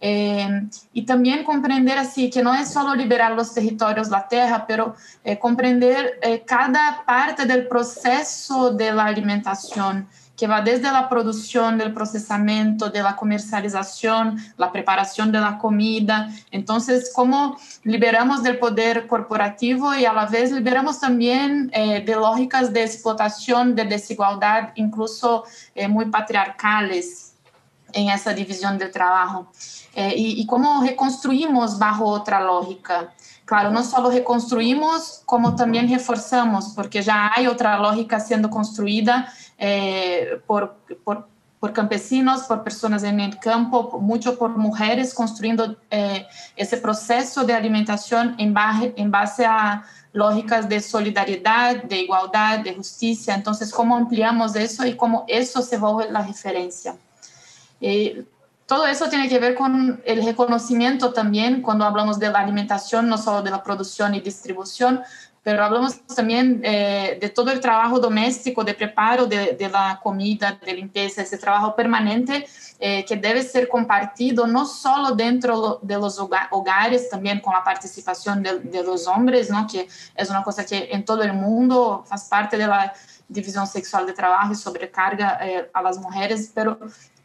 Eh, 0.03 0.67
y 0.93 1.03
también 1.03 1.43
comprender 1.43 1.98
así 2.00 2.29
que 2.31 2.41
no 2.41 2.53
es 2.55 2.74
solo 2.74 2.96
liberar 2.96 3.34
los 3.34 3.53
territorios, 3.53 4.10
la 4.10 4.27
tierra, 4.27 4.65
pero 4.67 4.96
eh, 5.24 5.38
comprender 5.38 6.20
eh, 6.24 6.43
cada 6.46 7.03
parte 7.05 7.46
del 7.46 7.67
proceso 7.67 8.72
de 8.72 8.91
la 8.91 9.05
alimentación, 9.05 10.08
que 10.41 10.48
va 10.48 10.60
desde 10.60 10.91
la 10.91 11.08
producción, 11.08 11.77
del 11.77 11.93
procesamiento, 11.93 12.89
de 12.89 13.03
la 13.03 13.15
comercialización, 13.15 14.38
la 14.58 14.72
preparación 14.72 15.31
de 15.31 15.39
la 15.39 15.60
comida. 15.60 16.29
Entonces, 16.50 17.12
cómo 17.13 17.60
liberamos 17.84 18.41
del 18.41 18.58
poder 18.58 19.05
corporativo 19.05 19.93
y 19.93 20.05
a 20.05 20.13
la 20.13 20.25
vez 20.25 20.51
liberamos 20.51 21.00
también 21.00 21.70
eh, 21.75 22.03
de 22.03 22.15
lógicas 22.15 22.74
de 22.74 22.81
explotación, 22.81 23.75
de 23.75 23.86
desigualdad, 23.86 24.72
incluso 24.74 25.43
eh, 25.75 25.88
muy 25.88 26.05
patriarcales 26.05 27.30
en 27.93 28.10
esa 28.10 28.33
división 28.33 28.77
del 28.77 28.91
trabajo. 28.91 29.48
Eh, 29.93 30.13
y, 30.15 30.41
y 30.41 30.45
cómo 30.45 30.81
reconstruimos 30.81 31.77
bajo 31.77 32.05
otra 32.05 32.41
lógica. 32.41 33.13
Claro, 33.51 33.69
no 33.69 33.83
solo 33.83 34.10
reconstruimos, 34.10 35.24
como 35.25 35.57
también 35.57 35.89
reforzamos, 35.89 36.69
porque 36.74 37.01
ya 37.01 37.31
hay 37.36 37.48
otra 37.48 37.77
lógica 37.77 38.17
siendo 38.17 38.50
construida 38.50 39.27
eh, 39.57 40.39
por, 40.48 40.77
por, 41.03 41.27
por, 41.60 41.74
campesinos, 41.74 42.43
por 42.43 42.63
personas 42.63 43.03
en 43.03 43.19
el 43.19 43.38
campo, 43.39 44.00
mucho 44.00 44.37
por 44.37 44.51
mujeres, 44.51 45.13
construyendo 45.13 45.75
eh, 45.89 46.25
ese 46.55 46.77
proceso 46.77 47.44
de 47.44 47.53
alimentación 47.53 48.35
en 48.37 48.53
base, 48.53 48.94
en 48.96 49.11
base 49.11 49.46
a 49.46 49.83
lógicas 50.13 50.70
de 50.70 50.79
solidaridad, 50.79 51.83
de 51.83 52.03
igualdad, 52.03 52.59
de 52.59 52.74
justicia. 52.74 53.35
Entonces, 53.35 53.72
¿cómo 53.74 53.98
ampliamos 53.98 54.55
eso 54.55 54.85
y 54.85 54.96
cómo 54.96 55.25
eso 55.27 55.61
se 55.61 55.77
vuelve 55.77 56.09
la 56.09 56.22
referencia? 56.22 56.96
Eh, 57.81 58.24
todo 58.65 58.87
eso 58.87 59.09
tiene 59.09 59.27
que 59.27 59.39
ver 59.39 59.55
con 59.55 60.01
el 60.05 60.24
reconocimiento 60.24 61.11
también 61.11 61.61
cuando 61.61 61.83
hablamos 61.83 62.20
de 62.20 62.29
la 62.29 62.39
alimentación, 62.39 63.09
no 63.09 63.17
solo 63.17 63.41
de 63.41 63.51
la 63.51 63.63
producción 63.63 64.15
y 64.15 64.22
distribución, 64.22 65.01
pero 65.44 65.63
hablamos 65.63 66.00
también 66.05 66.61
eh, 66.63 67.17
de 67.20 67.29
todo 67.29 67.51
el 67.51 67.59
trabajo 67.59 68.00
doméstico, 68.00 68.63
de 68.63 68.75
preparo 68.75 69.25
de, 69.25 69.57
de, 69.59 69.70
la 69.70 70.00
comida, 70.01 70.57
de 70.63 70.74
limpieza, 70.74 71.24
ese 71.24 71.37
trabajo 71.37 71.75
permanente 71.75 72.46
eh, 72.79 73.03
que 73.05 73.17
debe 73.17 73.41
ser 73.41 73.67
compartido 73.67 74.46
no 74.46 74.65
solo 74.65 75.15
dentro 75.15 75.79
de 75.81 75.98
los 75.98 76.20
hogares, 76.20 77.09
también 77.09 77.39
con 77.39 77.53
la 77.53 77.63
participación 77.63 78.44
de, 78.44 78.59
de 78.59 78.83
los 78.83 79.07
hombres, 79.07 79.50
¿no? 79.50 79.65
que 79.67 79.87
es 80.15 80.29
una 80.29 80.44
cosa 80.44 80.63
que 80.63 80.89
en 80.91 81.03
todo 81.03 81.24
el 81.24 81.33
mundo 81.33 82.03
faz 82.07 82.25
parte 82.25 82.55
de 82.55 82.67
la 82.67 82.94
división 83.31 83.65
sexual 83.65 84.05
de 84.05 84.13
trabajo 84.13 84.51
y 84.51 84.55
sobrecarga 84.55 85.39
eh, 85.41 85.70
a 85.74 85.81
las 85.81 85.98
mujeres, 85.98 86.51
pero 86.53 86.77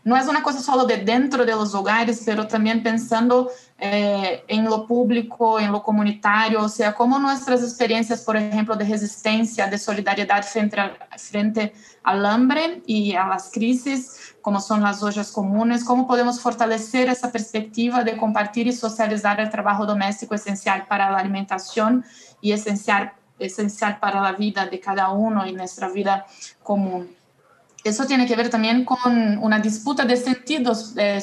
no 0.07 0.17
es 0.17 0.29
una 0.29 0.41
cosa 0.41 0.61
solo 0.61 0.85
de 0.85 0.99
dentro 0.99 1.45
de 1.45 1.51
los 1.51 1.75
hogares, 1.75 2.23
pero 2.25 2.47
también 2.47 2.81
pensando 2.81 3.51
eh, 3.77 4.45
en 4.47 4.65
lo 4.65 4.87
público, 4.87 5.59
en 5.59 5.73
lo 5.73 5.83
comunitario, 5.83 6.63
o 6.63 6.69
sea, 6.69 6.95
cómo 6.95 7.19
nuestras 7.19 7.61
experiencias, 7.65 8.23
por 8.23 8.37
ejemplo, 8.37 8.77
de 8.77 8.85
resistencia, 8.85 9.67
de 9.67 9.77
solidaridad 9.77 10.45
frente, 10.45 10.79
a, 10.79 10.97
frente 11.19 11.75
al 12.05 12.25
hambre 12.25 12.85
y 12.87 13.17
a 13.17 13.27
las 13.27 13.51
crisis, 13.51 14.37
como 14.41 14.61
son 14.61 14.81
las 14.81 15.03
ollas 15.03 15.33
comunes, 15.33 15.83
cómo 15.83 16.07
podemos 16.07 16.41
fortalecer 16.41 17.09
esa 17.09 17.33
perspectiva 17.33 18.05
de 18.05 18.17
compartir 18.17 18.69
y 18.69 18.73
socializar 18.73 19.41
el 19.41 19.51
trabajo 19.51 19.87
doméstico 19.87 20.37
esencial 20.37 20.87
para 20.87 21.11
la 21.11 21.19
alimentación 21.19 22.05
y 22.41 22.53
esencial, 22.53 23.13
esencial 23.41 23.99
para 23.99 24.21
la 24.21 24.31
vida 24.31 24.67
de 24.67 24.79
cada 24.79 25.11
uno 25.11 25.45
y 25.49 25.53
nuestra 25.53 25.89
vida 25.89 26.27
común. 26.63 27.16
Eso 27.89 28.07
tiene 28.07 28.27
que 28.27 28.37
ver 28.37 28.49
también 28.49 28.85
con 28.85 29.39
una 29.39 29.59
disputa 29.59 30.05
de 30.05 30.17
sentidos 30.17 30.95
eh, 30.97 31.23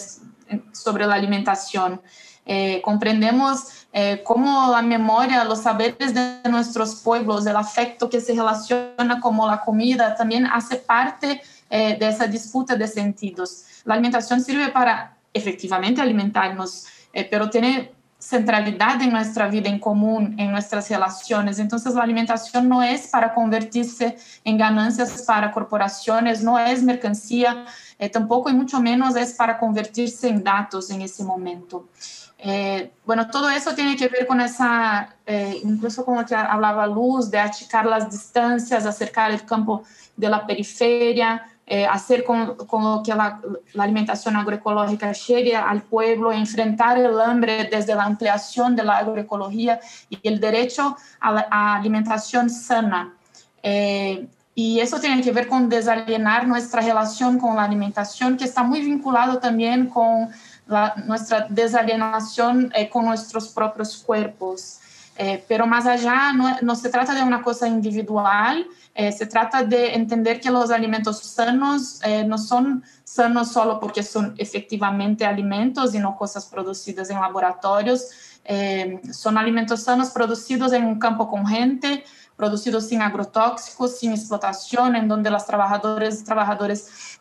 sobre 0.72 1.06
la 1.06 1.16
alimentación. 1.16 2.02
Eh, 2.46 2.82
comprendemos 2.84 3.84
eh, 3.96 4.22
cómo 4.24 4.72
la 4.72 4.82
memoria, 4.82 5.44
los 5.44 5.62
saberes 5.62 6.16
de 6.16 6.40
nuestros 6.50 6.96
pueblos, 6.96 7.46
el 7.46 7.56
afecto 7.56 8.10
que 8.10 8.20
se 8.20 8.34
relaciona 8.34 9.22
con 9.22 9.38
la 9.38 9.62
comida, 9.62 10.16
también 10.16 10.48
hace 10.48 10.78
parte 10.78 11.42
eh, 11.70 11.96
de 12.00 12.08
esa 12.08 12.26
disputa 12.26 12.76
de 12.76 12.88
sentidos. 12.88 13.66
La 13.86 13.94
alimentación 13.94 14.42
sirve 14.42 14.70
para 14.70 15.16
efectivamente 15.32 16.02
alimentarnos, 16.02 16.88
eh, 17.14 17.28
pero 17.30 17.50
tiene 17.50 17.92
centralidad 18.24 19.02
en 19.02 19.12
nuestra 19.12 19.50
vida 19.50 19.70
en 19.70 19.80
común, 19.80 20.36
en 20.38 20.52
nuestras 20.52 20.90
relaciones. 20.90 21.60
Entonces, 21.60 21.94
la 21.94 22.04
alimentación 22.04 22.70
no 22.70 22.82
es 22.82 23.08
para 23.08 23.34
convertirse 23.34 24.18
en 24.46 24.58
ganancias 24.58 25.24
para 25.24 25.52
corporaciones, 25.52 26.42
no 26.42 26.58
es 26.58 26.82
mercancía, 26.84 27.66
eh, 28.00 28.10
tampoco 28.10 28.50
y 28.50 28.54
mucho 28.54 28.80
menos 28.80 29.16
es 29.18 29.34
para 29.34 29.60
convertirse 29.60 30.30
en 30.30 30.42
datos 30.42 30.90
en 30.90 31.02
ese 31.02 31.24
momento. 31.24 31.90
Eh, 32.38 32.94
bueno, 33.06 33.30
todo 33.30 33.50
eso 33.50 33.76
tiene 33.76 33.96
que 33.98 34.08
ver 34.08 34.26
con 34.26 34.40
esa, 34.40 35.16
eh, 35.26 35.60
incluso 35.64 36.06
como 36.06 36.26
que 36.26 36.36
hablaba 36.36 36.88
Luz, 36.88 37.30
de 37.30 37.40
achicar 37.40 37.86
las 37.86 38.10
distancias, 38.10 38.86
acercar 38.86 39.32
el 39.32 39.46
campo 39.46 39.84
de 40.16 40.30
la 40.30 40.46
periferia, 40.46 41.46
eh, 41.66 41.86
hacer 41.86 42.26
con, 42.26 42.56
con, 42.56 43.04
que 43.04 43.16
la, 43.16 43.40
la, 43.74 43.84
alimentación 43.84 44.36
agroecológica 44.36 45.14
llegue 45.14 45.56
al 45.56 45.82
pueblo, 45.82 46.32
enfrentar 46.34 46.98
el 46.98 47.20
hambre 47.20 47.70
desde 47.72 47.96
la 47.96 48.04
ampliación 48.04 48.76
de 48.76 48.84
la 48.84 48.98
agroecología 48.98 49.80
y 50.10 50.20
el 50.24 50.42
derecho 50.42 50.98
a 51.22 51.32
la 51.32 51.48
a 51.50 51.76
alimentación 51.76 52.50
sana. 52.50 53.14
Eh, 53.62 54.28
y 54.56 54.80
eso 54.82 55.00
tiene 55.00 55.22
que 55.22 55.32
ver 55.32 55.48
con 55.48 55.70
desalienar 55.70 56.48
nuestra 56.48 56.82
relación 56.82 57.40
con 57.40 57.56
la 57.56 57.64
alimentación, 57.64 58.38
que 58.38 58.44
está 58.44 58.62
muy 58.62 58.82
vinculado 58.82 59.40
también 59.40 59.88
con 59.88 60.30
la, 60.68 60.94
nuestra 61.06 61.48
desalienación 61.50 62.72
eh, 62.76 62.90
con 62.90 63.06
nuestros 63.06 63.48
propios 63.48 63.98
cuerpos. 63.98 64.80
Eh, 65.16 65.44
pero 65.48 65.66
más 65.66 65.86
allá, 65.86 66.34
no, 66.34 66.58
no, 66.62 66.76
se 66.76 66.90
trata 66.90 67.14
de 67.14 67.24
una 67.24 67.42
cosa 67.42 67.68
individual, 67.68 68.66
eh, 68.96 69.12
se 69.12 69.26
trata 69.26 69.64
de 69.64 69.96
entender 69.96 70.40
que 70.40 70.52
los 70.52 70.72
alimentos 70.72 71.20
sanos 71.20 72.00
eh, 72.04 72.24
no 72.24 72.38
son 72.38 72.84
sanos 73.04 73.52
solo 73.52 73.80
porque 73.80 74.04
son 74.04 74.36
efectivamente 74.38 75.26
alimentos 75.26 75.96
y 75.96 76.00
no 76.00 76.16
cosas 76.16 76.46
producidas 76.46 77.10
en 77.10 77.20
laboratorios, 77.20 78.10
eh, 78.46 79.02
son 79.12 79.38
alimentos 79.38 79.84
sanos 79.84 80.10
producidos 80.12 80.74
en 80.74 80.86
un 80.86 81.00
campo 81.00 81.28
con 81.28 81.48
gente, 81.48 82.04
producidos 82.36 82.88
sin 82.88 83.02
agrotóxicos, 83.02 83.98
sin 83.98 84.12
explotación, 84.12 84.96
en 84.96 85.08
donde 85.08 85.30
los 85.30 85.46
trabajadores, 85.46 86.24
trabajadores 86.24 87.20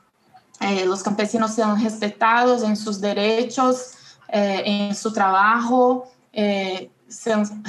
los 0.86 1.02
campesinos 1.02 1.54
sean 1.54 1.82
respetados 1.82 2.62
en 2.62 2.76
sus 2.76 3.00
derechos, 3.00 3.96
eh, 4.34 4.62
en 4.64 4.94
su 4.94 5.12
trabajo, 5.12 6.10
eh, 6.32 6.90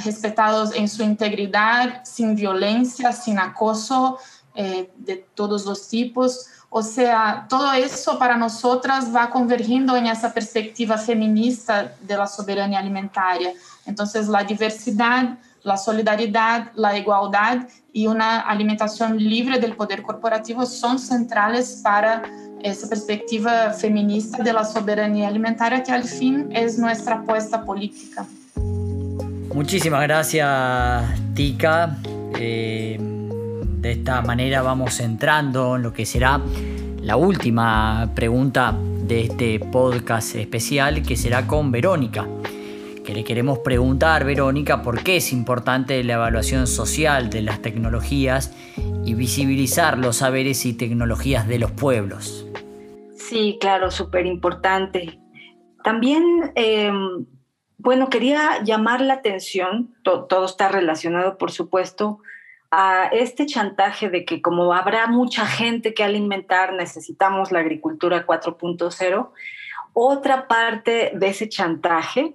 respetados 0.04 0.74
en 0.74 0.88
su 0.88 1.02
integridad, 1.02 2.04
sin 2.04 2.34
violencia, 2.34 3.12
sin 3.12 3.38
acoso 3.38 4.18
eh, 4.54 4.90
de 4.96 5.16
todos 5.34 5.64
los 5.64 5.88
tipos. 5.88 6.46
O 6.70 6.82
sea, 6.82 7.46
todo 7.48 7.72
eso 7.72 8.18
para 8.18 8.36
nosotras 8.36 9.14
va 9.14 9.30
convergiendo 9.30 9.96
en 9.96 10.06
esa 10.06 10.32
perspectiva 10.32 10.98
feminista 10.98 11.94
de 12.00 12.16
la 12.16 12.26
soberanía 12.26 12.80
alimentaria. 12.80 13.52
Entonces, 13.86 14.26
la 14.28 14.42
diversidad, 14.42 15.38
la 15.62 15.76
solidaridad, 15.76 16.72
la 16.74 16.96
igualdad 16.98 17.68
y 17.92 18.06
una 18.06 18.40
alimentación 18.40 19.16
libre 19.18 19.58
del 19.60 19.76
poder 19.76 20.02
corporativo 20.02 20.66
son 20.66 20.98
centrales 20.98 21.80
para 21.82 22.22
esa 22.60 22.88
perspectiva 22.88 23.70
feminista 23.70 24.42
de 24.42 24.52
la 24.52 24.64
soberanía 24.64 25.28
alimentaria 25.28 25.82
que 25.82 25.92
al 25.92 26.04
fin 26.04 26.48
es 26.50 26.78
nuestra 26.78 27.16
apuesta 27.16 27.64
política. 27.64 28.26
Muchísimas 29.54 30.02
gracias, 30.02 31.32
Tika. 31.32 31.96
Eh, 32.36 32.98
de 32.98 33.92
esta 33.92 34.20
manera 34.20 34.62
vamos 34.62 34.98
entrando 34.98 35.76
en 35.76 35.84
lo 35.84 35.92
que 35.92 36.04
será 36.04 36.40
la 37.00 37.16
última 37.16 38.10
pregunta 38.16 38.76
de 38.76 39.20
este 39.20 39.60
podcast 39.60 40.34
especial, 40.34 41.02
que 41.02 41.16
será 41.16 41.46
con 41.46 41.70
Verónica. 41.70 42.26
Que 43.04 43.14
le 43.14 43.22
queremos 43.22 43.60
preguntar, 43.60 44.24
Verónica, 44.24 44.82
por 44.82 45.04
qué 45.04 45.18
es 45.18 45.32
importante 45.32 46.02
la 46.02 46.14
evaluación 46.14 46.66
social 46.66 47.30
de 47.30 47.42
las 47.42 47.62
tecnologías 47.62 48.52
y 49.04 49.14
visibilizar 49.14 49.98
los 49.98 50.16
saberes 50.16 50.66
y 50.66 50.72
tecnologías 50.72 51.46
de 51.46 51.60
los 51.60 51.70
pueblos. 51.70 52.44
Sí, 53.16 53.56
claro, 53.60 53.92
súper 53.92 54.26
importante. 54.26 55.20
También, 55.84 56.24
em, 56.56 57.24
bueno, 57.78 58.08
quería 58.08 58.62
llamar 58.62 59.00
la 59.00 59.14
atención, 59.14 59.94
todo 60.02 60.44
está 60.44 60.68
relacionado, 60.68 61.38
por 61.38 61.50
supuesto, 61.50 62.20
a 62.70 63.06
este 63.12 63.46
chantaje 63.46 64.10
de 64.10 64.24
que 64.24 64.42
como 64.42 64.72
habrá 64.72 65.06
mucha 65.06 65.46
gente 65.46 65.94
que 65.94 66.02
alimentar, 66.02 66.72
necesitamos 66.72 67.52
la 67.52 67.60
agricultura 67.60 68.26
4.0. 68.26 69.30
Otra 69.92 70.48
parte 70.48 71.12
de 71.14 71.28
ese 71.28 71.48
chantaje 71.48 72.34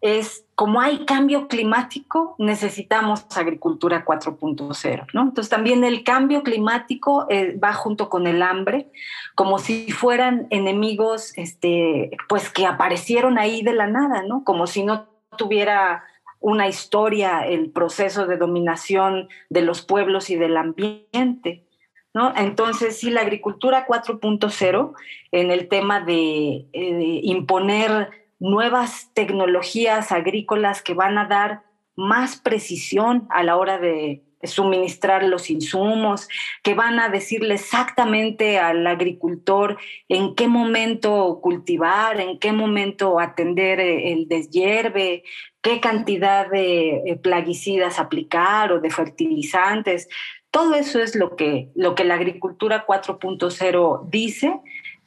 es 0.00 0.44
como 0.54 0.80
hay 0.80 1.04
cambio 1.04 1.48
climático, 1.48 2.34
necesitamos 2.38 3.26
agricultura 3.36 4.04
4.0, 4.04 5.06
¿no? 5.12 5.22
Entonces 5.22 5.50
también 5.50 5.84
el 5.84 6.04
cambio 6.04 6.42
climático 6.42 7.26
eh, 7.28 7.58
va 7.58 7.72
junto 7.74 8.08
con 8.08 8.26
el 8.26 8.42
hambre, 8.42 8.90
como 9.34 9.58
si 9.58 9.90
fueran 9.90 10.46
enemigos, 10.50 11.32
este, 11.36 12.10
pues 12.28 12.50
que 12.50 12.66
aparecieron 12.66 13.38
ahí 13.38 13.62
de 13.62 13.74
la 13.74 13.86
nada, 13.86 14.22
¿no? 14.22 14.44
Como 14.44 14.66
si 14.66 14.84
no 14.84 15.08
tuviera 15.36 16.04
una 16.40 16.68
historia, 16.68 17.46
el 17.46 17.70
proceso 17.70 18.26
de 18.26 18.38
dominación 18.38 19.28
de 19.50 19.62
los 19.62 19.82
pueblos 19.82 20.30
y 20.30 20.36
del 20.36 20.56
ambiente. 20.56 21.66
¿no? 22.12 22.32
Entonces, 22.36 22.98
sí, 22.98 23.10
la 23.10 23.20
agricultura 23.20 23.86
4.0 23.86 24.92
en 25.32 25.50
el 25.50 25.68
tema 25.68 26.00
de, 26.00 26.66
eh, 26.72 26.94
de 26.94 27.20
imponer 27.22 28.19
nuevas 28.40 29.10
tecnologías 29.14 30.10
agrícolas 30.10 30.82
que 30.82 30.94
van 30.94 31.18
a 31.18 31.26
dar 31.26 31.62
más 31.94 32.40
precisión 32.40 33.28
a 33.30 33.42
la 33.42 33.56
hora 33.56 33.78
de 33.78 34.22
suministrar 34.42 35.22
los 35.22 35.50
insumos, 35.50 36.28
que 36.62 36.74
van 36.74 36.98
a 36.98 37.10
decirle 37.10 37.54
exactamente 37.54 38.58
al 38.58 38.86
agricultor 38.86 39.78
en 40.08 40.34
qué 40.34 40.48
momento 40.48 41.40
cultivar, 41.42 42.18
en 42.20 42.38
qué 42.38 42.52
momento 42.52 43.20
atender 43.20 43.80
eh, 43.80 44.12
el 44.12 44.28
deshierve, 44.28 45.24
qué 45.60 45.80
cantidad 45.80 46.48
de 46.48 47.02
eh, 47.04 47.16
plaguicidas 47.22 47.98
aplicar 47.98 48.72
o 48.72 48.80
de 48.80 48.90
fertilizantes. 48.90 50.08
Todo 50.50 50.74
eso 50.74 51.00
es 51.00 51.14
lo 51.14 51.36
que, 51.36 51.68
lo 51.74 51.94
que 51.94 52.04
la 52.04 52.14
agricultura 52.14 52.86
4.0 52.86 54.08
dice 54.08 54.58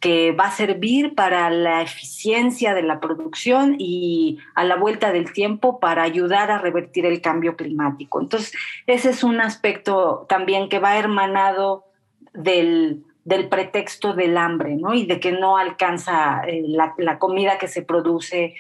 que 0.04 0.34
va 0.34 0.48
a 0.48 0.52
servir 0.52 1.16
para 1.16 1.50
la 1.50 1.82
eficiencia 1.82 2.74
de 2.74 2.84
la 2.84 3.00
producción 3.00 3.78
y 3.80 4.38
a 4.54 4.66
la 4.66 4.76
vuelta 4.76 5.14
del 5.14 5.32
tiempo 5.32 5.80
para 5.80 6.04
ayudar 6.04 6.52
a 6.52 6.58
revertir 6.58 7.06
el 7.06 7.22
cambio 7.22 7.56
climático. 7.56 8.20
Entonces, 8.20 8.52
ese 8.86 9.12
es 9.12 9.24
un 9.24 9.40
aspecto 9.40 10.26
también 10.28 10.68
que 10.68 10.80
va 10.80 10.98
hermanado 10.98 11.86
del, 12.34 13.06
del 13.24 13.48
pretexto 13.48 14.14
del 14.14 14.36
hambre, 14.36 14.76
¿no? 14.76 14.94
Y 14.94 15.06
de 15.06 15.22
que 15.22 15.32
no 15.32 15.56
alcanza 15.56 16.42
eh, 16.48 16.66
la, 16.68 17.18
comida 17.18 17.58
que 17.58 17.70
se 17.70 17.82
produce 17.82 18.56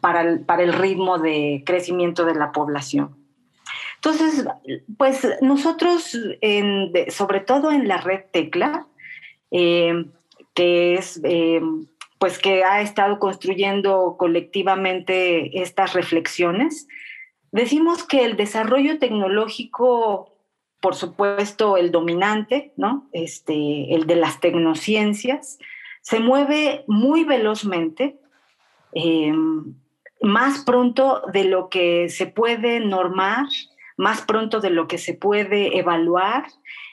para 0.00 0.22
el, 0.22 0.40
para 0.40 0.64
el 0.64 0.72
ritmo 0.72 1.18
de 1.18 1.62
crecimiento 1.64 2.24
de 2.24 2.34
la 2.34 2.50
población. 2.50 3.14
Entonces, 4.02 4.48
pues 4.96 5.28
nosotros, 5.42 6.18
sobre 7.08 7.38
todo 7.38 7.70
en 7.70 7.86
la 7.86 7.98
red 7.98 8.22
Tecla, 8.32 8.88
eh, 9.52 10.04
que 10.58 10.96
es, 10.96 11.20
eh, 11.22 11.60
pues 12.18 12.40
que 12.40 12.64
ha 12.64 12.80
estado 12.80 13.20
construyendo 13.20 14.16
colectivamente 14.18 15.62
estas 15.62 15.92
reflexiones, 15.92 16.88
decimos 17.52 18.02
que 18.02 18.24
el 18.24 18.36
desarrollo 18.36 18.98
tecnológico, 18.98 20.34
por 20.80 20.96
supuesto, 20.96 21.76
el 21.76 21.92
dominante, 21.92 22.72
¿no? 22.76 23.08
Este, 23.12 23.94
el 23.94 24.08
de 24.08 24.16
las 24.16 24.40
tecnociencias, 24.40 25.60
se 26.00 26.18
mueve 26.18 26.82
muy 26.88 27.22
velozmente 27.22 28.18
eh, 28.94 29.32
más 30.20 30.64
pronto 30.64 31.22
de 31.32 31.44
lo 31.44 31.68
que 31.68 32.08
se 32.08 32.26
puede 32.26 32.80
normar, 32.80 33.46
más 33.96 34.22
pronto 34.22 34.58
de 34.58 34.70
lo 34.70 34.88
que 34.88 34.98
se 34.98 35.14
puede 35.14 35.78
evaluar, 35.78 36.46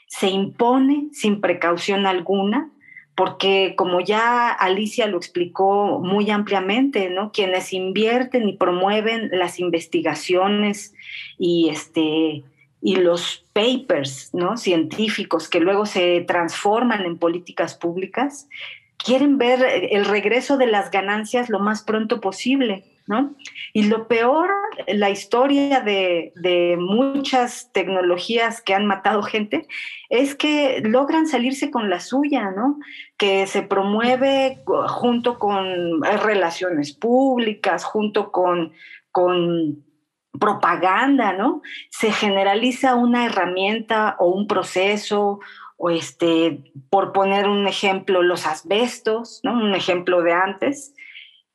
se 0.06 0.28
impone 0.28 1.08
sin 1.10 1.40
precaución 1.40 2.06
alguna, 2.06 2.70
porque 3.16 3.74
como 3.76 4.00
ya 4.00 4.50
Alicia 4.50 5.06
lo 5.06 5.16
explicó 5.16 6.00
muy 6.00 6.30
ampliamente, 6.30 7.08
¿no? 7.08 7.32
Quienes 7.32 7.72
invierten 7.72 8.48
y 8.48 8.52
promueven 8.52 9.30
las 9.32 9.58
investigaciones 9.58 10.94
y 11.38 11.70
este 11.70 12.44
y 12.82 12.96
los 12.96 13.44
papers, 13.52 14.30
¿no? 14.32 14.58
científicos 14.58 15.48
que 15.48 15.60
luego 15.60 15.86
se 15.86 16.20
transforman 16.20 17.04
en 17.04 17.18
políticas 17.18 17.74
públicas, 17.74 18.48
quieren 18.96 19.38
ver 19.38 19.88
el 19.90 20.04
regreso 20.04 20.56
de 20.56 20.66
las 20.66 20.90
ganancias 20.90 21.48
lo 21.48 21.58
más 21.58 21.82
pronto 21.82 22.20
posible, 22.20 22.84
Y 23.72 23.84
lo 23.84 24.08
peor, 24.08 24.50
la 24.88 25.10
historia 25.10 25.80
de, 25.80 26.32
de, 26.36 26.76
muchas 26.78 27.70
tecnologías 27.72 28.60
que 28.60 28.74
han 28.74 28.86
matado 28.86 29.22
gente, 29.22 29.66
es 30.08 30.34
que 30.34 30.80
logran 30.84 31.26
salirse 31.26 31.70
con 31.70 31.88
la 31.88 32.00
suya, 32.00 32.50
¿no? 32.50 32.78
Que 33.16 33.46
se 33.46 33.62
promueve 33.62 34.62
junto 34.88 35.38
con 35.38 36.02
relaciones 36.02 36.92
públicas, 36.92 37.84
junto 37.84 38.32
con, 38.32 38.72
con 39.12 39.84
propaganda, 40.38 41.32
¿no? 41.32 41.62
Se 41.90 42.10
generaliza 42.12 42.94
una 42.94 43.26
herramienta 43.26 44.16
o 44.18 44.28
un 44.28 44.46
proceso 44.46 45.40
o 45.76 45.90
este, 45.90 46.72
por 46.88 47.12
poner 47.12 47.48
un 47.48 47.66
ejemplo, 47.66 48.22
los 48.22 48.46
asbestos, 48.46 49.40
¿no? 49.42 49.52
un 49.52 49.74
ejemplo 49.74 50.22
de 50.22 50.32
antes. 50.32 50.94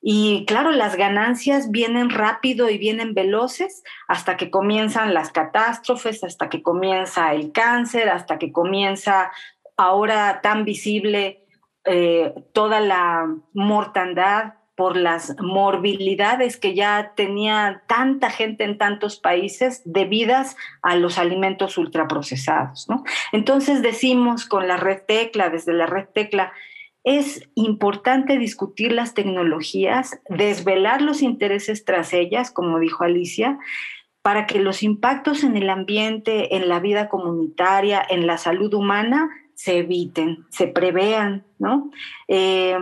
Y 0.01 0.45
claro, 0.47 0.71
las 0.71 0.95
ganancias 0.95 1.69
vienen 1.69 2.09
rápido 2.09 2.69
y 2.69 2.79
vienen 2.79 3.13
veloces 3.13 3.83
hasta 4.07 4.35
que 4.35 4.49
comienzan 4.49 5.13
las 5.13 5.31
catástrofes, 5.31 6.23
hasta 6.23 6.49
que 6.49 6.63
comienza 6.63 7.33
el 7.33 7.51
cáncer, 7.51 8.09
hasta 8.09 8.39
que 8.39 8.51
comienza 8.51 9.31
ahora 9.77 10.41
tan 10.41 10.65
visible 10.65 11.45
eh, 11.85 12.33
toda 12.53 12.79
la 12.79 13.27
mortandad 13.53 14.53
por 14.75 14.95
las 14.97 15.35
morbilidades 15.39 16.57
que 16.57 16.73
ya 16.73 17.13
tenía 17.15 17.83
tanta 17.87 18.31
gente 18.31 18.63
en 18.63 18.79
tantos 18.79 19.19
países 19.19 19.83
debidas 19.85 20.57
a 20.81 20.95
los 20.95 21.19
alimentos 21.19 21.77
ultraprocesados. 21.77 22.89
¿no? 22.89 23.03
Entonces 23.31 23.83
decimos 23.83 24.47
con 24.47 24.67
la 24.67 24.77
red 24.77 25.01
tecla, 25.07 25.49
desde 25.49 25.73
la 25.73 25.85
red 25.85 26.05
tecla, 26.11 26.51
es 27.03 27.49
importante 27.55 28.37
discutir 28.37 28.91
las 28.91 29.13
tecnologías, 29.13 30.19
desvelar 30.29 31.01
los 31.01 31.21
intereses 31.21 31.85
tras 31.85 32.13
ellas, 32.13 32.51
como 32.51 32.79
dijo 32.79 33.03
Alicia, 33.03 33.57
para 34.21 34.45
que 34.45 34.59
los 34.59 34.83
impactos 34.83 35.43
en 35.43 35.57
el 35.57 35.69
ambiente, 35.69 36.55
en 36.55 36.69
la 36.69 36.79
vida 36.79 37.09
comunitaria, 37.09 38.05
en 38.07 38.27
la 38.27 38.37
salud 38.37 38.73
humana, 38.73 39.29
se 39.55 39.79
eviten, 39.79 40.45
se 40.49 40.67
prevean, 40.67 41.43
¿no? 41.57 41.91
Eh, 42.27 42.77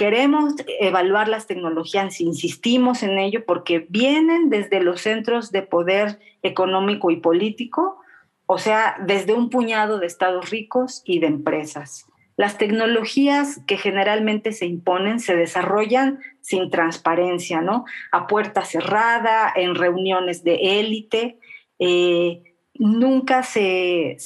Queremos 0.00 0.54
evaluar 0.78 1.28
las 1.28 1.46
tecnologías, 1.46 2.22
insistimos 2.22 3.02
en 3.02 3.18
ello 3.18 3.44
porque 3.44 3.86
vienen 3.90 4.48
desde 4.48 4.80
los 4.80 5.02
centros 5.02 5.52
de 5.52 5.60
poder 5.60 6.18
económico 6.42 7.10
y 7.10 7.16
político, 7.16 7.98
o 8.46 8.56
sea, 8.56 8.96
desde 9.04 9.34
un 9.34 9.50
puñado 9.50 9.98
de 9.98 10.06
estados 10.06 10.48
ricos 10.48 11.02
y 11.04 11.18
de 11.18 11.26
empresas. 11.26 12.06
Las 12.40 12.56
tecnologías 12.56 13.60
que 13.66 13.76
generalmente 13.76 14.52
se 14.52 14.64
imponen 14.64 15.20
se 15.20 15.36
desarrollan 15.36 16.20
sin 16.40 16.70
transparencia, 16.70 17.60
¿no? 17.60 17.84
A 18.12 18.26
puerta 18.26 18.64
cerrada, 18.64 19.52
en 19.54 19.74
reuniones 19.74 20.42
de 20.42 20.80
élite. 20.80 21.38
Eh, 21.78 22.42
nunca 22.72 23.42
se, 23.42 24.16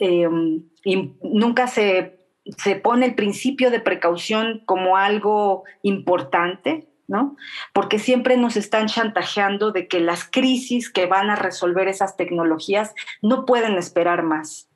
em, 0.00 0.64
nunca 1.22 1.68
se, 1.68 2.18
se 2.56 2.74
pone 2.74 3.06
el 3.06 3.14
principio 3.14 3.70
de 3.70 3.78
precaución 3.78 4.62
como 4.66 4.96
algo 4.96 5.62
importante, 5.82 6.88
¿no? 7.06 7.36
Porque 7.72 8.00
siempre 8.00 8.36
nos 8.36 8.56
están 8.56 8.88
chantajeando 8.88 9.70
de 9.70 9.86
que 9.86 10.00
las 10.00 10.24
crisis 10.24 10.90
que 10.90 11.06
van 11.06 11.30
a 11.30 11.36
resolver 11.36 11.86
esas 11.86 12.16
tecnologías 12.16 12.92
no 13.22 13.44
pueden 13.44 13.78
esperar 13.78 14.24
más 14.24 14.67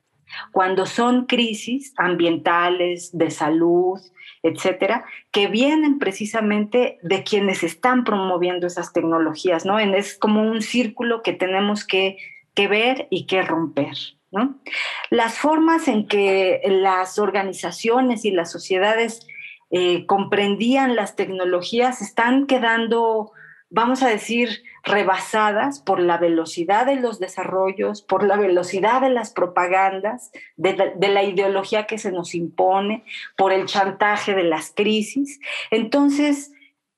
cuando 0.51 0.85
son 0.85 1.25
crisis 1.25 1.93
ambientales, 1.97 3.17
de 3.17 3.31
salud, 3.31 3.99
etcétera, 4.43 5.05
que 5.31 5.47
vienen 5.47 5.99
precisamente 5.99 6.99
de 7.01 7.23
quienes 7.23 7.63
están 7.63 8.03
promoviendo 8.03 8.67
esas 8.67 8.91
tecnologías, 8.91 9.65
¿no? 9.65 9.79
es 9.79 10.17
como 10.17 10.43
un 10.43 10.61
círculo 10.61 11.21
que 11.23 11.33
tenemos 11.33 11.85
que, 11.85 12.17
ver 12.55 13.07
y 13.09 13.25
que 13.25 13.41
romper. 13.41 13.95
¿no? 14.31 14.59
Las 15.09 15.37
formas 15.37 15.87
en 15.87 16.07
que 16.07 16.61
las 16.65 17.17
organizaciones 17.19 18.25
y 18.25 18.31
las 18.31 18.51
sociedades 18.51 19.25
eh, 19.71 20.05
comprendían 20.05 20.95
las 20.95 21.15
tecnologías 21.15 22.01
están 22.01 22.45
quedando 22.45 23.31
vamos 23.73 24.03
a 24.03 24.07
decir, 24.07 24.61
rebasadas 24.83 25.79
por 25.79 25.99
la 25.99 26.19
velocidad 26.19 26.85
de 26.85 26.95
los 26.95 27.19
desarrollos, 27.19 28.03
por 28.03 28.23
la 28.23 28.37
velocidad 28.37 29.01
de 29.01 29.09
las 29.09 29.33
propagandas, 29.33 30.31
de, 30.57 30.93
la 30.99 31.23
ideología 31.23 31.87
que 31.87 31.97
se 31.97 32.11
nos 32.11 32.35
impone, 32.35 33.03
por 33.35 33.51
el 33.51 33.65
chantaje 33.65 34.35
de 34.35 34.43
las 34.43 34.71
crisis. 34.75 35.39
Entonces, 35.71 36.51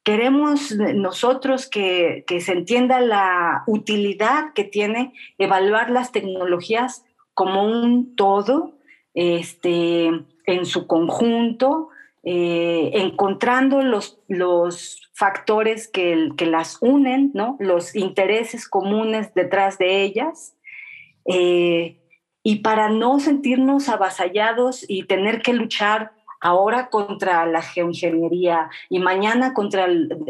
queremos 0.04 0.74
nosotros 0.76 1.70
que, 1.70 2.26
se 2.28 2.52
entienda 2.52 3.00
la 3.00 3.64
utilidad 3.68 4.52
que 4.54 4.66
tiene 4.66 5.14
evaluar 5.38 5.90
las 5.90 6.12
tecnologías 6.12 7.06
como 7.34 7.64
un 7.64 8.18
todo, 8.18 8.74
este, 9.14 10.08
en 10.46 10.66
su 10.66 10.88
conjunto, 10.88 11.88
eh, 12.24 12.92
encontrando 12.96 13.82
los, 13.82 14.20
los 14.28 15.05
factores 15.16 15.88
que, 15.88 16.30
que, 16.36 16.46
las 16.46 16.78
unen, 16.82 17.32
¿no? 17.34 17.56
los 17.60 17.96
intereses 17.96 18.68
comunes 18.68 19.34
detrás 19.34 19.78
de 19.78 20.04
ellas, 20.04 20.58
eh, 21.26 22.02
y 22.44 22.58
para 22.58 22.90
no 22.90 23.20
sentirnos 23.20 23.88
avasallados 23.88 24.86
y 24.88 25.04
tener 25.04 25.42
que 25.42 25.54
luchar 25.54 26.12
ahora 26.42 26.90
contra 26.90 27.46
la 27.46 27.62
geoingeniería 27.62 28.70
y 28.90 29.00
mañana 29.00 29.54
contra 29.54 29.88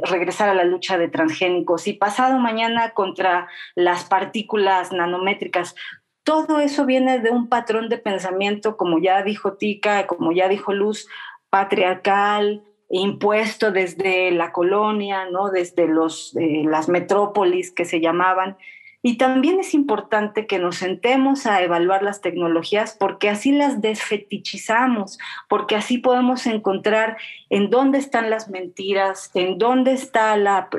regresar 0.10 0.50
a 0.50 0.54
la 0.54 0.64
lucha 0.64 0.98
de 0.98 1.10
transgénicos 1.10 1.88
y 1.88 1.94
pasado 1.94 2.38
mañana 2.38 2.92
contra 2.92 3.50
las 3.74 4.06
partículas 4.06 4.92
nanométricas. 4.94 5.76
Todo 6.24 6.60
eso 6.60 6.86
viene 6.86 7.20
de 7.20 7.32
un 7.32 7.50
patrón 7.50 7.90
de 7.90 7.98
pensamiento, 7.98 8.78
como 8.78 9.00
ya 9.00 9.24
dijo 9.24 9.54
Tika, 9.54 10.08
como 10.08 10.32
ya 10.32 10.48
dijo 10.48 10.74
Luz, 10.74 11.08
patriarcal, 11.50 12.64
impuesto 13.02 13.72
desde 13.72 14.32
la 14.32 14.52
colonia, 14.52 15.26
¿no? 15.30 15.50
desde 15.50 15.88
los, 15.88 16.36
eh, 16.38 16.64
las 16.66 16.90
metrópolis 16.90 17.72
que 17.72 17.86
se 17.86 18.00
llamaban. 18.00 18.58
Y 19.02 19.18
también 19.18 19.60
es 19.60 19.76
importante 19.76 20.48
que 20.48 20.58
nos 20.58 20.78
sentemos 20.78 21.46
a 21.46 21.62
evaluar 21.62 22.02
las 22.02 22.22
tecnologías 22.22 22.96
porque 23.00 23.30
así 23.30 23.52
las 23.52 23.80
desfetichizamos, 23.82 25.20
porque 25.48 25.76
así 25.76 26.00
podemos 26.00 26.48
encontrar 26.48 27.18
en 27.52 27.70
dónde 27.70 28.00
están 28.00 28.32
las 28.32 28.50
mentiras, 28.50 29.30
en 29.36 29.60
dónde 29.60 29.94
están 29.94 30.44
la, 30.44 30.70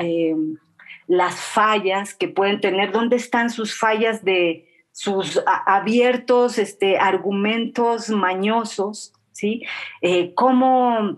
eh, 0.00 0.36
las 1.06 1.36
fallas 1.36 2.14
que 2.14 2.28
pueden 2.28 2.60
tener, 2.60 2.92
dónde 2.92 3.16
están 3.16 3.48
sus 3.48 3.78
fallas 3.78 4.24
de 4.24 4.66
sus 4.92 5.42
abiertos 5.46 6.58
este, 6.58 6.98
argumentos 6.98 8.10
mañosos 8.10 9.14
¿sí? 9.38 9.62
Eh, 10.02 10.34
cómo, 10.34 11.16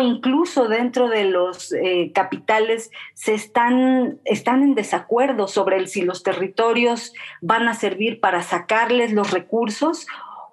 incluso 0.00 0.68
dentro 0.68 1.08
de 1.08 1.24
los 1.24 1.72
eh, 1.72 2.12
capitales 2.14 2.90
se 3.14 3.34
están, 3.34 4.18
están 4.24 4.62
en 4.62 4.74
desacuerdo 4.74 5.48
sobre 5.48 5.86
si 5.86 6.02
los 6.02 6.22
territorios 6.22 7.12
van 7.40 7.68
a 7.68 7.74
servir 7.74 8.20
para 8.20 8.42
sacarles 8.42 9.12
los 9.12 9.30
recursos 9.30 10.06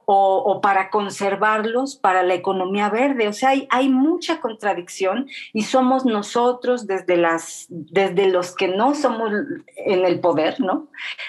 o, 0.05 0.59
para 0.61 0.89
conservarlos 0.89 1.95
para 1.95 2.23
la 2.23 2.33
economía 2.33 2.89
verde. 2.89 3.27
O 3.27 3.33
sea, 3.33 3.49
hay, 3.49 3.67
hay, 3.69 3.89
mucha 3.89 4.41
contradicción 4.41 5.27
y 5.53 5.63
somos 5.63 6.05
nosotros 6.05 6.87
desde, 6.87 7.17
las, 7.17 7.67
desde 7.69 8.27
los 8.27 8.55
que 8.55 8.67
no 8.67 8.95
somos 8.95 9.31
en 9.77 10.05
el 10.05 10.19
poder, 10.19 10.59
¿no? 10.59 10.87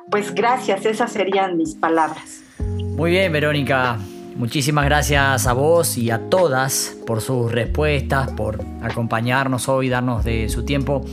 Pues 0.10 0.34
gracias, 0.34 0.86
esas 0.86 1.12
serían 1.12 1.58
mis 1.58 1.76
palabras. 1.76 2.46
Muy 2.60 3.12
bien, 3.12 3.34
Verónica. 3.34 4.00
Muchísimas 4.38 4.86
gracias 4.86 5.48
a 5.48 5.54
vos 5.54 5.98
y 5.98 6.12
a 6.12 6.30
todas 6.30 6.96
por 7.06 7.20
sus 7.22 7.52
respuestas, 7.52 8.32
por 8.32 8.64
acompañarnos 8.82 9.68
hoy, 9.68 9.90
darnos 9.90 10.24
de 10.24 10.48
su 10.48 10.64
tiempo 10.64 11.04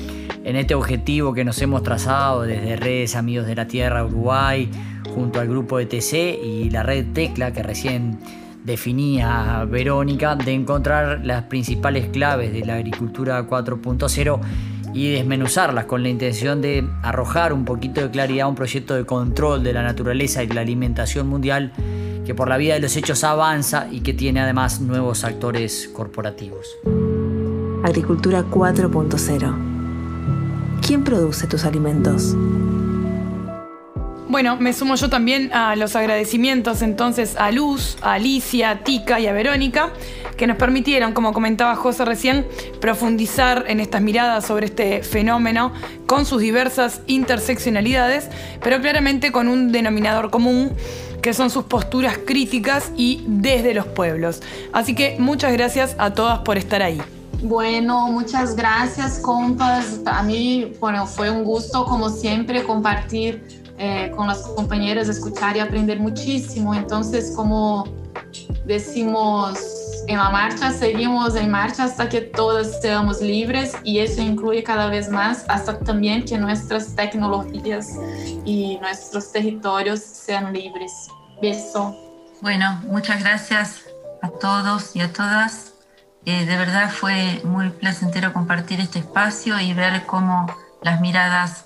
en 0.44 0.54
este 0.56 0.74
objetivo 0.74 1.32
que 1.32 1.42
nos 1.42 1.60
hemos 1.62 1.82
trazado 1.82 2.42
desde 2.42 2.76
Redes 2.76 3.16
Amigos 3.16 3.46
de 3.46 3.54
la 3.56 3.66
Tierra 3.66 4.04
Uruguay, 4.04 4.70
junto 5.14 5.40
al 5.40 5.48
grupo 5.48 5.80
ETC 5.80 6.12
y 6.44 6.68
la 6.70 6.82
red 6.82 7.06
Tecla 7.14 7.50
que 7.52 7.62
recién 7.62 8.18
definía 8.64 9.64
Verónica, 9.66 10.34
de 10.34 10.52
encontrar 10.52 11.20
las 11.22 11.44
principales 11.44 12.08
claves 12.08 12.52
de 12.52 12.64
la 12.64 12.74
agricultura 12.74 13.46
4.0 13.46 14.40
y 14.94 15.12
desmenuzarlas 15.12 15.84
con 15.84 16.02
la 16.02 16.08
intención 16.08 16.62
de 16.62 16.88
arrojar 17.02 17.52
un 17.52 17.64
poquito 17.64 18.00
de 18.00 18.10
claridad 18.10 18.46
a 18.46 18.48
un 18.48 18.54
proyecto 18.54 18.94
de 18.94 19.04
control 19.04 19.62
de 19.62 19.72
la 19.72 19.82
naturaleza 19.82 20.42
y 20.42 20.46
de 20.46 20.54
la 20.54 20.62
alimentación 20.62 21.28
mundial 21.28 21.72
que 22.24 22.34
por 22.34 22.48
la 22.48 22.56
vía 22.56 22.74
de 22.74 22.80
los 22.80 22.96
hechos 22.96 23.22
avanza 23.22 23.86
y 23.90 24.00
que 24.00 24.14
tiene 24.14 24.40
además 24.40 24.80
nuevos 24.80 25.24
actores 25.24 25.90
corporativos. 25.92 26.66
Agricultura 27.82 28.44
4.0. 28.44 29.54
¿Quién 30.80 31.04
produce 31.04 31.46
tus 31.46 31.64
alimentos? 31.64 32.34
Bueno, 34.26 34.56
me 34.56 34.72
sumo 34.72 34.94
yo 34.94 35.10
también 35.10 35.52
a 35.52 35.76
los 35.76 35.94
agradecimientos 35.96 36.80
entonces 36.80 37.36
a 37.36 37.50
Luz, 37.52 37.98
a 38.00 38.14
Alicia, 38.14 38.70
a 38.70 38.78
Tica 38.78 39.20
y 39.20 39.26
a 39.26 39.32
Verónica, 39.32 39.90
que 40.38 40.46
nos 40.46 40.56
permitieron, 40.56 41.12
como 41.12 41.34
comentaba 41.34 41.76
José 41.76 42.06
recién, 42.06 42.46
profundizar 42.80 43.66
en 43.68 43.80
estas 43.80 44.00
miradas 44.00 44.46
sobre 44.46 44.66
este 44.66 45.02
fenómeno 45.02 45.72
con 46.06 46.24
sus 46.24 46.40
diversas 46.40 47.02
interseccionalidades, 47.06 48.30
pero 48.62 48.80
claramente 48.80 49.30
con 49.30 49.46
un 49.46 49.72
denominador 49.72 50.30
común 50.30 50.72
que 51.20 51.34
son 51.34 51.50
sus 51.50 51.64
posturas 51.64 52.18
críticas 52.18 52.92
y 52.96 53.24
desde 53.26 53.74
los 53.74 53.86
pueblos. 53.86 54.42
Así 54.72 54.94
que 54.94 55.16
muchas 55.18 55.52
gracias 55.52 55.96
a 55.98 56.12
todas 56.12 56.40
por 56.40 56.56
estar 56.56 56.82
ahí. 56.82 57.00
Bueno, 57.42 58.08
muchas 58.08 58.56
gracias, 58.56 59.18
compas. 59.18 60.00
A 60.06 60.22
mí, 60.22 60.72
bueno, 60.80 61.06
fue 61.06 61.30
un 61.30 61.44
gusto, 61.44 61.84
como 61.84 62.08
siempre, 62.08 62.62
compartir 62.62 63.63
eh, 63.78 64.12
con 64.16 64.28
las 64.28 64.38
compañeras, 64.38 65.08
escuchar 65.08 65.56
y 65.56 65.60
aprender 65.60 65.98
muchísimo. 65.98 66.74
Entonces, 66.74 67.32
como 67.34 67.84
decimos 68.64 69.58
en 70.06 70.18
la 70.18 70.30
marcha, 70.30 70.70
seguimos 70.70 71.34
en 71.36 71.50
marcha 71.50 71.84
hasta 71.84 72.08
que 72.08 72.20
todas 72.20 72.80
seamos 72.80 73.20
libres 73.20 73.74
y 73.82 73.98
eso 73.98 74.20
incluye 74.20 74.62
cada 74.62 74.88
vez 74.88 75.08
más 75.08 75.44
hasta 75.48 75.78
también 75.78 76.24
que 76.24 76.36
nuestras 76.38 76.94
tecnologías 76.94 77.96
y 78.44 78.78
nuestros 78.80 79.32
territorios 79.32 80.00
sean 80.00 80.52
libres. 80.52 81.08
Beso. 81.40 81.96
Bueno, 82.40 82.80
muchas 82.86 83.20
gracias 83.20 83.82
a 84.22 84.28
todos 84.28 84.94
y 84.94 85.00
a 85.00 85.12
todas. 85.12 85.72
Eh, 86.26 86.46
de 86.46 86.56
verdad 86.56 86.90
fue 86.90 87.42
muy 87.44 87.70
placentero 87.70 88.32
compartir 88.32 88.80
este 88.80 88.98
espacio 88.98 89.58
y 89.60 89.74
ver 89.74 90.06
cómo 90.06 90.46
las 90.82 91.00
miradas 91.00 91.63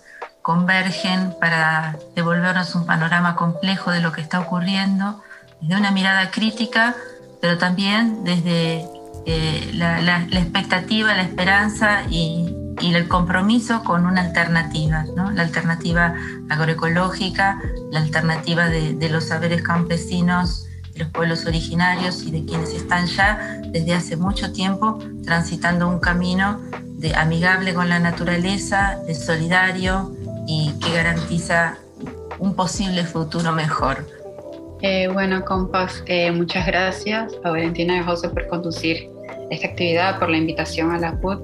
convergen 0.48 1.34
para 1.38 1.98
devolvernos 2.16 2.74
un 2.74 2.86
panorama 2.86 3.36
complejo 3.36 3.90
de 3.90 4.00
lo 4.00 4.12
que 4.12 4.22
está 4.22 4.40
ocurriendo, 4.40 5.22
desde 5.60 5.76
una 5.76 5.90
mirada 5.90 6.30
crítica, 6.30 6.96
pero 7.42 7.58
también 7.58 8.24
desde 8.24 8.86
eh, 9.26 9.70
la, 9.74 10.22
expectativa, 10.22 11.12
la 11.12 11.20
esperanza 11.20 12.04
y, 12.08 12.54
el 12.80 13.08
compromiso 13.08 13.84
con 13.84 14.06
una 14.06 14.22
alternativa, 14.22 15.04
la 15.34 15.42
alternativa 15.42 16.14
agroecológica, 16.48 17.60
la 17.90 18.00
alternativa 18.00 18.68
de 18.68 19.08
los 19.10 19.24
saberes 19.24 19.60
campesinos 19.60 20.64
los 20.94 21.08
pueblos 21.08 21.44
originarios 21.46 22.22
y 22.22 22.30
de 22.30 22.44
quienes 22.44 22.70
están 22.70 23.06
ya 23.06 23.60
desde 23.66 23.94
hace 23.94 24.16
mucho 24.16 24.52
tiempo 24.52 24.98
transitando 25.24 25.88
un 25.88 26.00
camino 26.00 26.58
de 26.98 27.14
amigable 27.14 27.74
con 27.74 27.88
la 27.88 27.98
naturaleza, 27.98 28.98
de 29.06 29.14
solidario 29.14 30.17
y 30.48 30.72
que 30.80 30.92
garantiza 30.94 31.78
un 32.38 32.54
posible 32.54 33.04
futuro 33.04 33.52
mejor. 33.52 34.04
Eh, 34.80 35.08
bueno, 35.12 35.44
compas, 35.44 36.02
eh, 36.06 36.30
muchas 36.32 36.66
gracias 36.66 37.32
a 37.44 37.50
Valentina 37.50 37.98
y 37.98 38.02
José 38.02 38.30
por 38.30 38.46
conducir 38.46 39.10
esta 39.50 39.68
actividad, 39.68 40.18
por 40.18 40.30
la 40.30 40.38
invitación 40.38 40.90
a 40.90 40.98
la 40.98 41.20
PUT. 41.20 41.38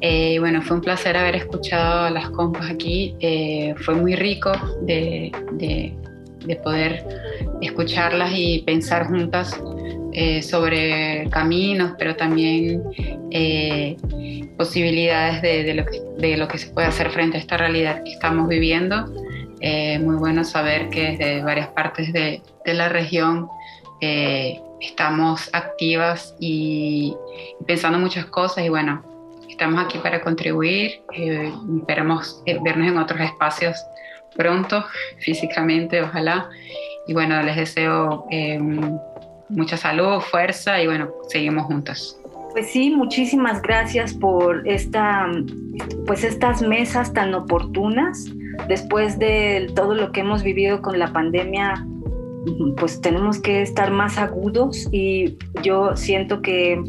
Eh, 0.00 0.38
bueno, 0.38 0.62
fue 0.62 0.76
un 0.76 0.82
placer 0.82 1.16
haber 1.16 1.36
escuchado 1.36 2.06
a 2.06 2.10
las 2.10 2.30
compas 2.30 2.70
aquí. 2.70 3.14
fue 3.84 3.94
muy 3.94 4.16
rico 4.16 4.52
de, 4.82 5.30
de, 5.52 5.94
de 6.46 6.56
poder 6.56 7.04
escucharlas 7.60 8.32
y 8.34 8.62
pensar 8.62 9.06
juntas 9.06 9.60
eh, 10.12 10.42
sobre 10.42 11.28
caminos, 11.30 11.92
pero 11.96 12.16
también 12.16 12.82
eh, 13.30 13.96
posibilidades 14.60 15.40
de, 15.40 15.72
lo 15.72 15.86
que, 15.86 16.02
de, 16.18 16.36
lo 16.36 16.46
que, 16.46 16.58
se 16.58 16.68
puede 16.68 16.86
hacer 16.86 17.10
frente 17.10 17.38
a 17.38 17.40
esta 17.40 17.56
realidad 17.56 18.04
que 18.04 18.12
estamos 18.12 18.46
viviendo. 18.46 19.06
Eh, 19.62 19.98
muy 20.00 20.16
bueno 20.16 20.44
saber 20.44 20.90
que 20.90 21.12
desde 21.12 21.42
varias 21.42 21.68
partes 21.68 22.12
de, 22.12 22.42
de 22.66 22.74
la 22.74 22.90
región 22.90 23.48
estamos 24.80 25.48
activas 25.54 26.34
y, 26.38 27.16
pensando 27.66 27.98
muchas 27.98 28.26
cosas 28.26 28.62
y 28.62 28.68
bueno, 28.68 29.02
estamos 29.48 29.82
aquí 29.82 29.96
para 29.96 30.20
contribuir. 30.20 31.00
esperamos 31.10 32.42
vernos 32.62 32.86
en 32.86 32.98
otros 32.98 33.18
espacios 33.18 33.82
pronto, 34.36 34.84
físicamente, 35.20 36.02
ojalá. 36.02 36.50
Y 37.06 37.14
bueno, 37.14 37.42
les 37.42 37.56
deseo 37.56 38.26
em, 38.30 38.98
mucha 39.48 39.78
salud, 39.78 40.20
fuerza 40.20 40.82
y 40.82 40.86
bueno, 40.86 41.10
seguimos 41.30 41.64
juntos. 41.64 42.19
Pues 42.52 42.70
sí, 42.70 42.90
muchísimas 42.90 43.62
gracias 43.62 44.14
por 44.14 44.66
esta, 44.66 45.30
pues 46.06 46.24
estas 46.24 46.62
mesas 46.62 47.12
tan 47.12 47.34
oportunas. 47.34 48.26
Después 48.68 49.18
de 49.18 49.70
todo 49.74 49.94
lo 49.94 50.12
que 50.12 50.20
hemos 50.20 50.42
vivido 50.42 50.82
con 50.82 50.98
la 50.98 51.12
pandemia, 51.12 51.86
pues 52.76 53.00
tenemos 53.00 53.40
que 53.40 53.62
estar 53.62 53.90
más 53.90 54.18
agudos 54.18 54.88
y 54.90 55.36
yo 55.62 55.96
siento 55.96 56.42
que 56.42 56.82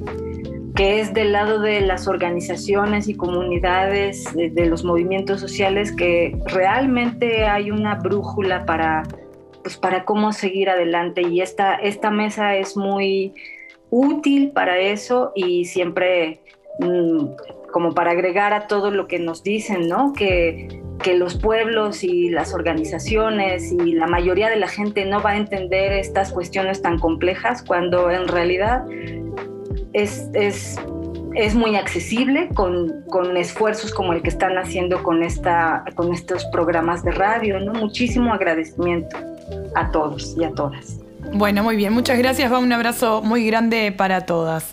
que 0.76 1.02
es 1.02 1.14
del 1.14 1.34
lado 1.34 1.60
de 1.60 1.82
las 1.82 2.08
organizaciones 2.08 3.08
y 3.08 3.16
comunidades, 3.16 4.26
de, 4.34 4.66
los 4.66 4.84
movimientos 4.84 5.42
sociales, 5.42 5.92
que 5.92 6.38
realmente 6.46 7.46
hay 7.46 7.72
una 7.72 7.96
brújula 7.96 8.66
para, 8.66 9.04
pues, 9.64 9.78
para 9.78 10.06
cómo 10.06 10.32
seguir 10.32 10.70
adelante. 10.70 11.24
Y 11.24 11.42
esta, 11.42 11.76
esta 11.76 12.10
mesa 12.10 12.56
es 12.56 12.78
muy 12.78 13.34
útil 13.92 14.52
para 14.52 14.80
eso 14.80 15.32
y 15.36 15.66
siempre 15.66 16.40
mm, 16.80 17.26
como 17.72 17.94
para 17.94 18.12
agregar 18.12 18.54
a 18.54 18.68
todo 18.68 18.90
lo 18.90 19.08
que 19.08 19.20
nos 19.20 19.44
dicen, 19.44 19.88
¿no? 19.88 20.14
Que, 20.14 20.82
que 21.04 21.16
los 21.16 21.38
pueblos 21.38 22.04
y 22.04 22.30
las 22.30 22.54
organizaciones 22.54 23.72
y 23.72 23.94
la 23.94 24.08
mayoría 24.08 24.50
de 24.50 24.58
la 24.58 24.68
gente 24.68 25.06
no 25.06 25.22
va 25.22 25.32
a 25.32 25.38
entender 25.38 25.92
estas 25.94 26.32
cuestiones 26.32 26.82
tan 26.82 27.00
complejas 27.00 27.64
cuando 27.64 28.12
en 28.12 28.28
realidad 28.28 28.86
es, 29.94 30.30
es, 30.34 30.80
es 31.36 31.56
muy 31.56 31.76
accesible 31.76 32.50
con, 32.54 33.04
con, 33.10 33.36
esfuerzos 33.36 33.94
como 33.94 34.14
el 34.14 34.22
que 34.22 34.30
están 34.30 34.58
haciendo 34.58 35.02
con, 35.02 35.24
esta, 35.24 35.84
con 35.96 36.14
estos 36.14 36.46
programas 36.46 37.04
de 37.04 37.12
radio. 37.12 37.60
¿no? 37.60 37.74
Muchísimo 37.74 38.34
agradecimiento 38.34 39.18
a 39.76 39.92
todos 39.92 40.36
y 40.38 40.44
a 40.44 40.52
todas. 40.52 41.01
Bueno, 41.34 41.64
muy 41.64 41.76
bien, 41.76 41.94
muchas 41.94 42.18
gracias. 42.18 42.52
Va 42.52 42.60
un 42.60 42.74
abrazo 42.74 43.22
muy 43.22 43.46
grande 43.46 43.92
para 43.92 44.26
todas. 44.26 44.66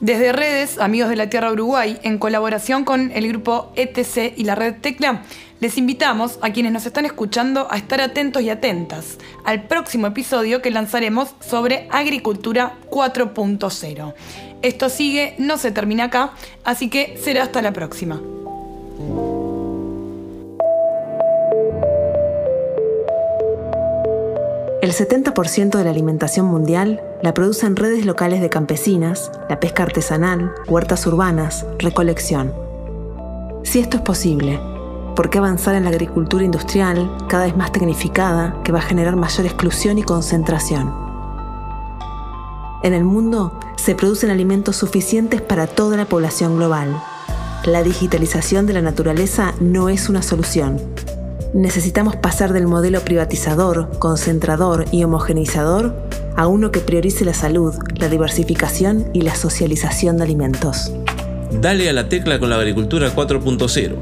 Desde 0.00 0.32
redes, 0.32 0.78
Amigos 0.78 1.08
de 1.08 1.16
la 1.16 1.30
Tierra 1.30 1.50
Uruguay, 1.50 1.98
en 2.02 2.18
colaboración 2.18 2.84
con 2.84 3.10
el 3.12 3.28
grupo 3.28 3.72
ETC 3.76 4.34
y 4.36 4.44
la 4.44 4.54
red 4.54 4.74
Tecla, 4.80 5.22
les 5.60 5.78
invitamos 5.78 6.38
a 6.42 6.50
quienes 6.50 6.72
nos 6.72 6.84
están 6.84 7.06
escuchando 7.06 7.68
a 7.70 7.76
estar 7.76 8.00
atentos 8.00 8.42
y 8.42 8.50
atentas 8.50 9.18
al 9.44 9.64
próximo 9.64 10.06
episodio 10.06 10.60
que 10.60 10.70
lanzaremos 10.70 11.34
sobre 11.40 11.88
Agricultura 11.90 12.74
4.0. 12.90 14.14
Esto 14.62 14.88
sigue, 14.88 15.34
no 15.38 15.56
se 15.56 15.70
termina 15.70 16.04
acá, 16.04 16.32
así 16.64 16.90
que 16.90 17.18
será 17.22 17.44
hasta 17.44 17.62
la 17.62 17.72
próxima. 17.72 18.20
70% 24.94 25.76
de 25.76 25.84
la 25.84 25.90
alimentación 25.90 26.46
mundial 26.46 27.02
la 27.22 27.34
producen 27.34 27.74
redes 27.74 28.06
locales 28.06 28.40
de 28.40 28.48
campesinas, 28.48 29.32
la 29.48 29.58
pesca 29.58 29.82
artesanal, 29.82 30.52
huertas 30.68 31.06
urbanas, 31.06 31.66
recolección. 31.78 32.52
Si 33.64 33.80
esto 33.80 33.96
es 33.96 34.02
posible, 34.02 34.60
¿por 35.16 35.30
qué 35.30 35.38
avanzar 35.38 35.74
en 35.74 35.84
la 35.84 35.90
agricultura 35.90 36.44
industrial, 36.44 37.10
cada 37.28 37.46
vez 37.46 37.56
más 37.56 37.72
tecnificada, 37.72 38.60
que 38.62 38.72
va 38.72 38.78
a 38.78 38.82
generar 38.82 39.16
mayor 39.16 39.46
exclusión 39.46 39.98
y 39.98 40.02
concentración? 40.02 40.94
En 42.84 42.92
el 42.92 43.04
mundo 43.04 43.58
se 43.76 43.94
producen 43.94 44.30
alimentos 44.30 44.76
suficientes 44.76 45.40
para 45.42 45.66
toda 45.66 45.96
la 45.96 46.04
población 46.04 46.56
global. 46.56 47.02
La 47.64 47.82
digitalización 47.82 48.66
de 48.66 48.74
la 48.74 48.82
naturaleza 48.82 49.54
no 49.58 49.88
es 49.88 50.08
una 50.08 50.22
solución. 50.22 50.78
Necesitamos 51.54 52.16
pasar 52.16 52.52
del 52.52 52.66
modelo 52.66 53.00
privatizador, 53.02 53.88
concentrador 54.00 54.86
y 54.90 55.04
homogeneizador 55.04 55.94
a 56.34 56.48
uno 56.48 56.72
que 56.72 56.80
priorice 56.80 57.24
la 57.24 57.32
salud, 57.32 57.76
la 57.94 58.08
diversificación 58.08 59.08
y 59.12 59.20
la 59.20 59.36
socialización 59.36 60.16
de 60.16 60.24
alimentos. 60.24 60.92
Dale 61.60 61.88
a 61.88 61.92
la 61.92 62.08
tecla 62.08 62.40
con 62.40 62.50
la 62.50 62.56
agricultura 62.56 63.14
4.0. 63.14 63.94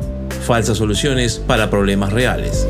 Falsas 0.47 0.79
soluciones 0.79 1.41
para 1.47 1.69
problemas 1.69 2.15
reales. 2.15 2.67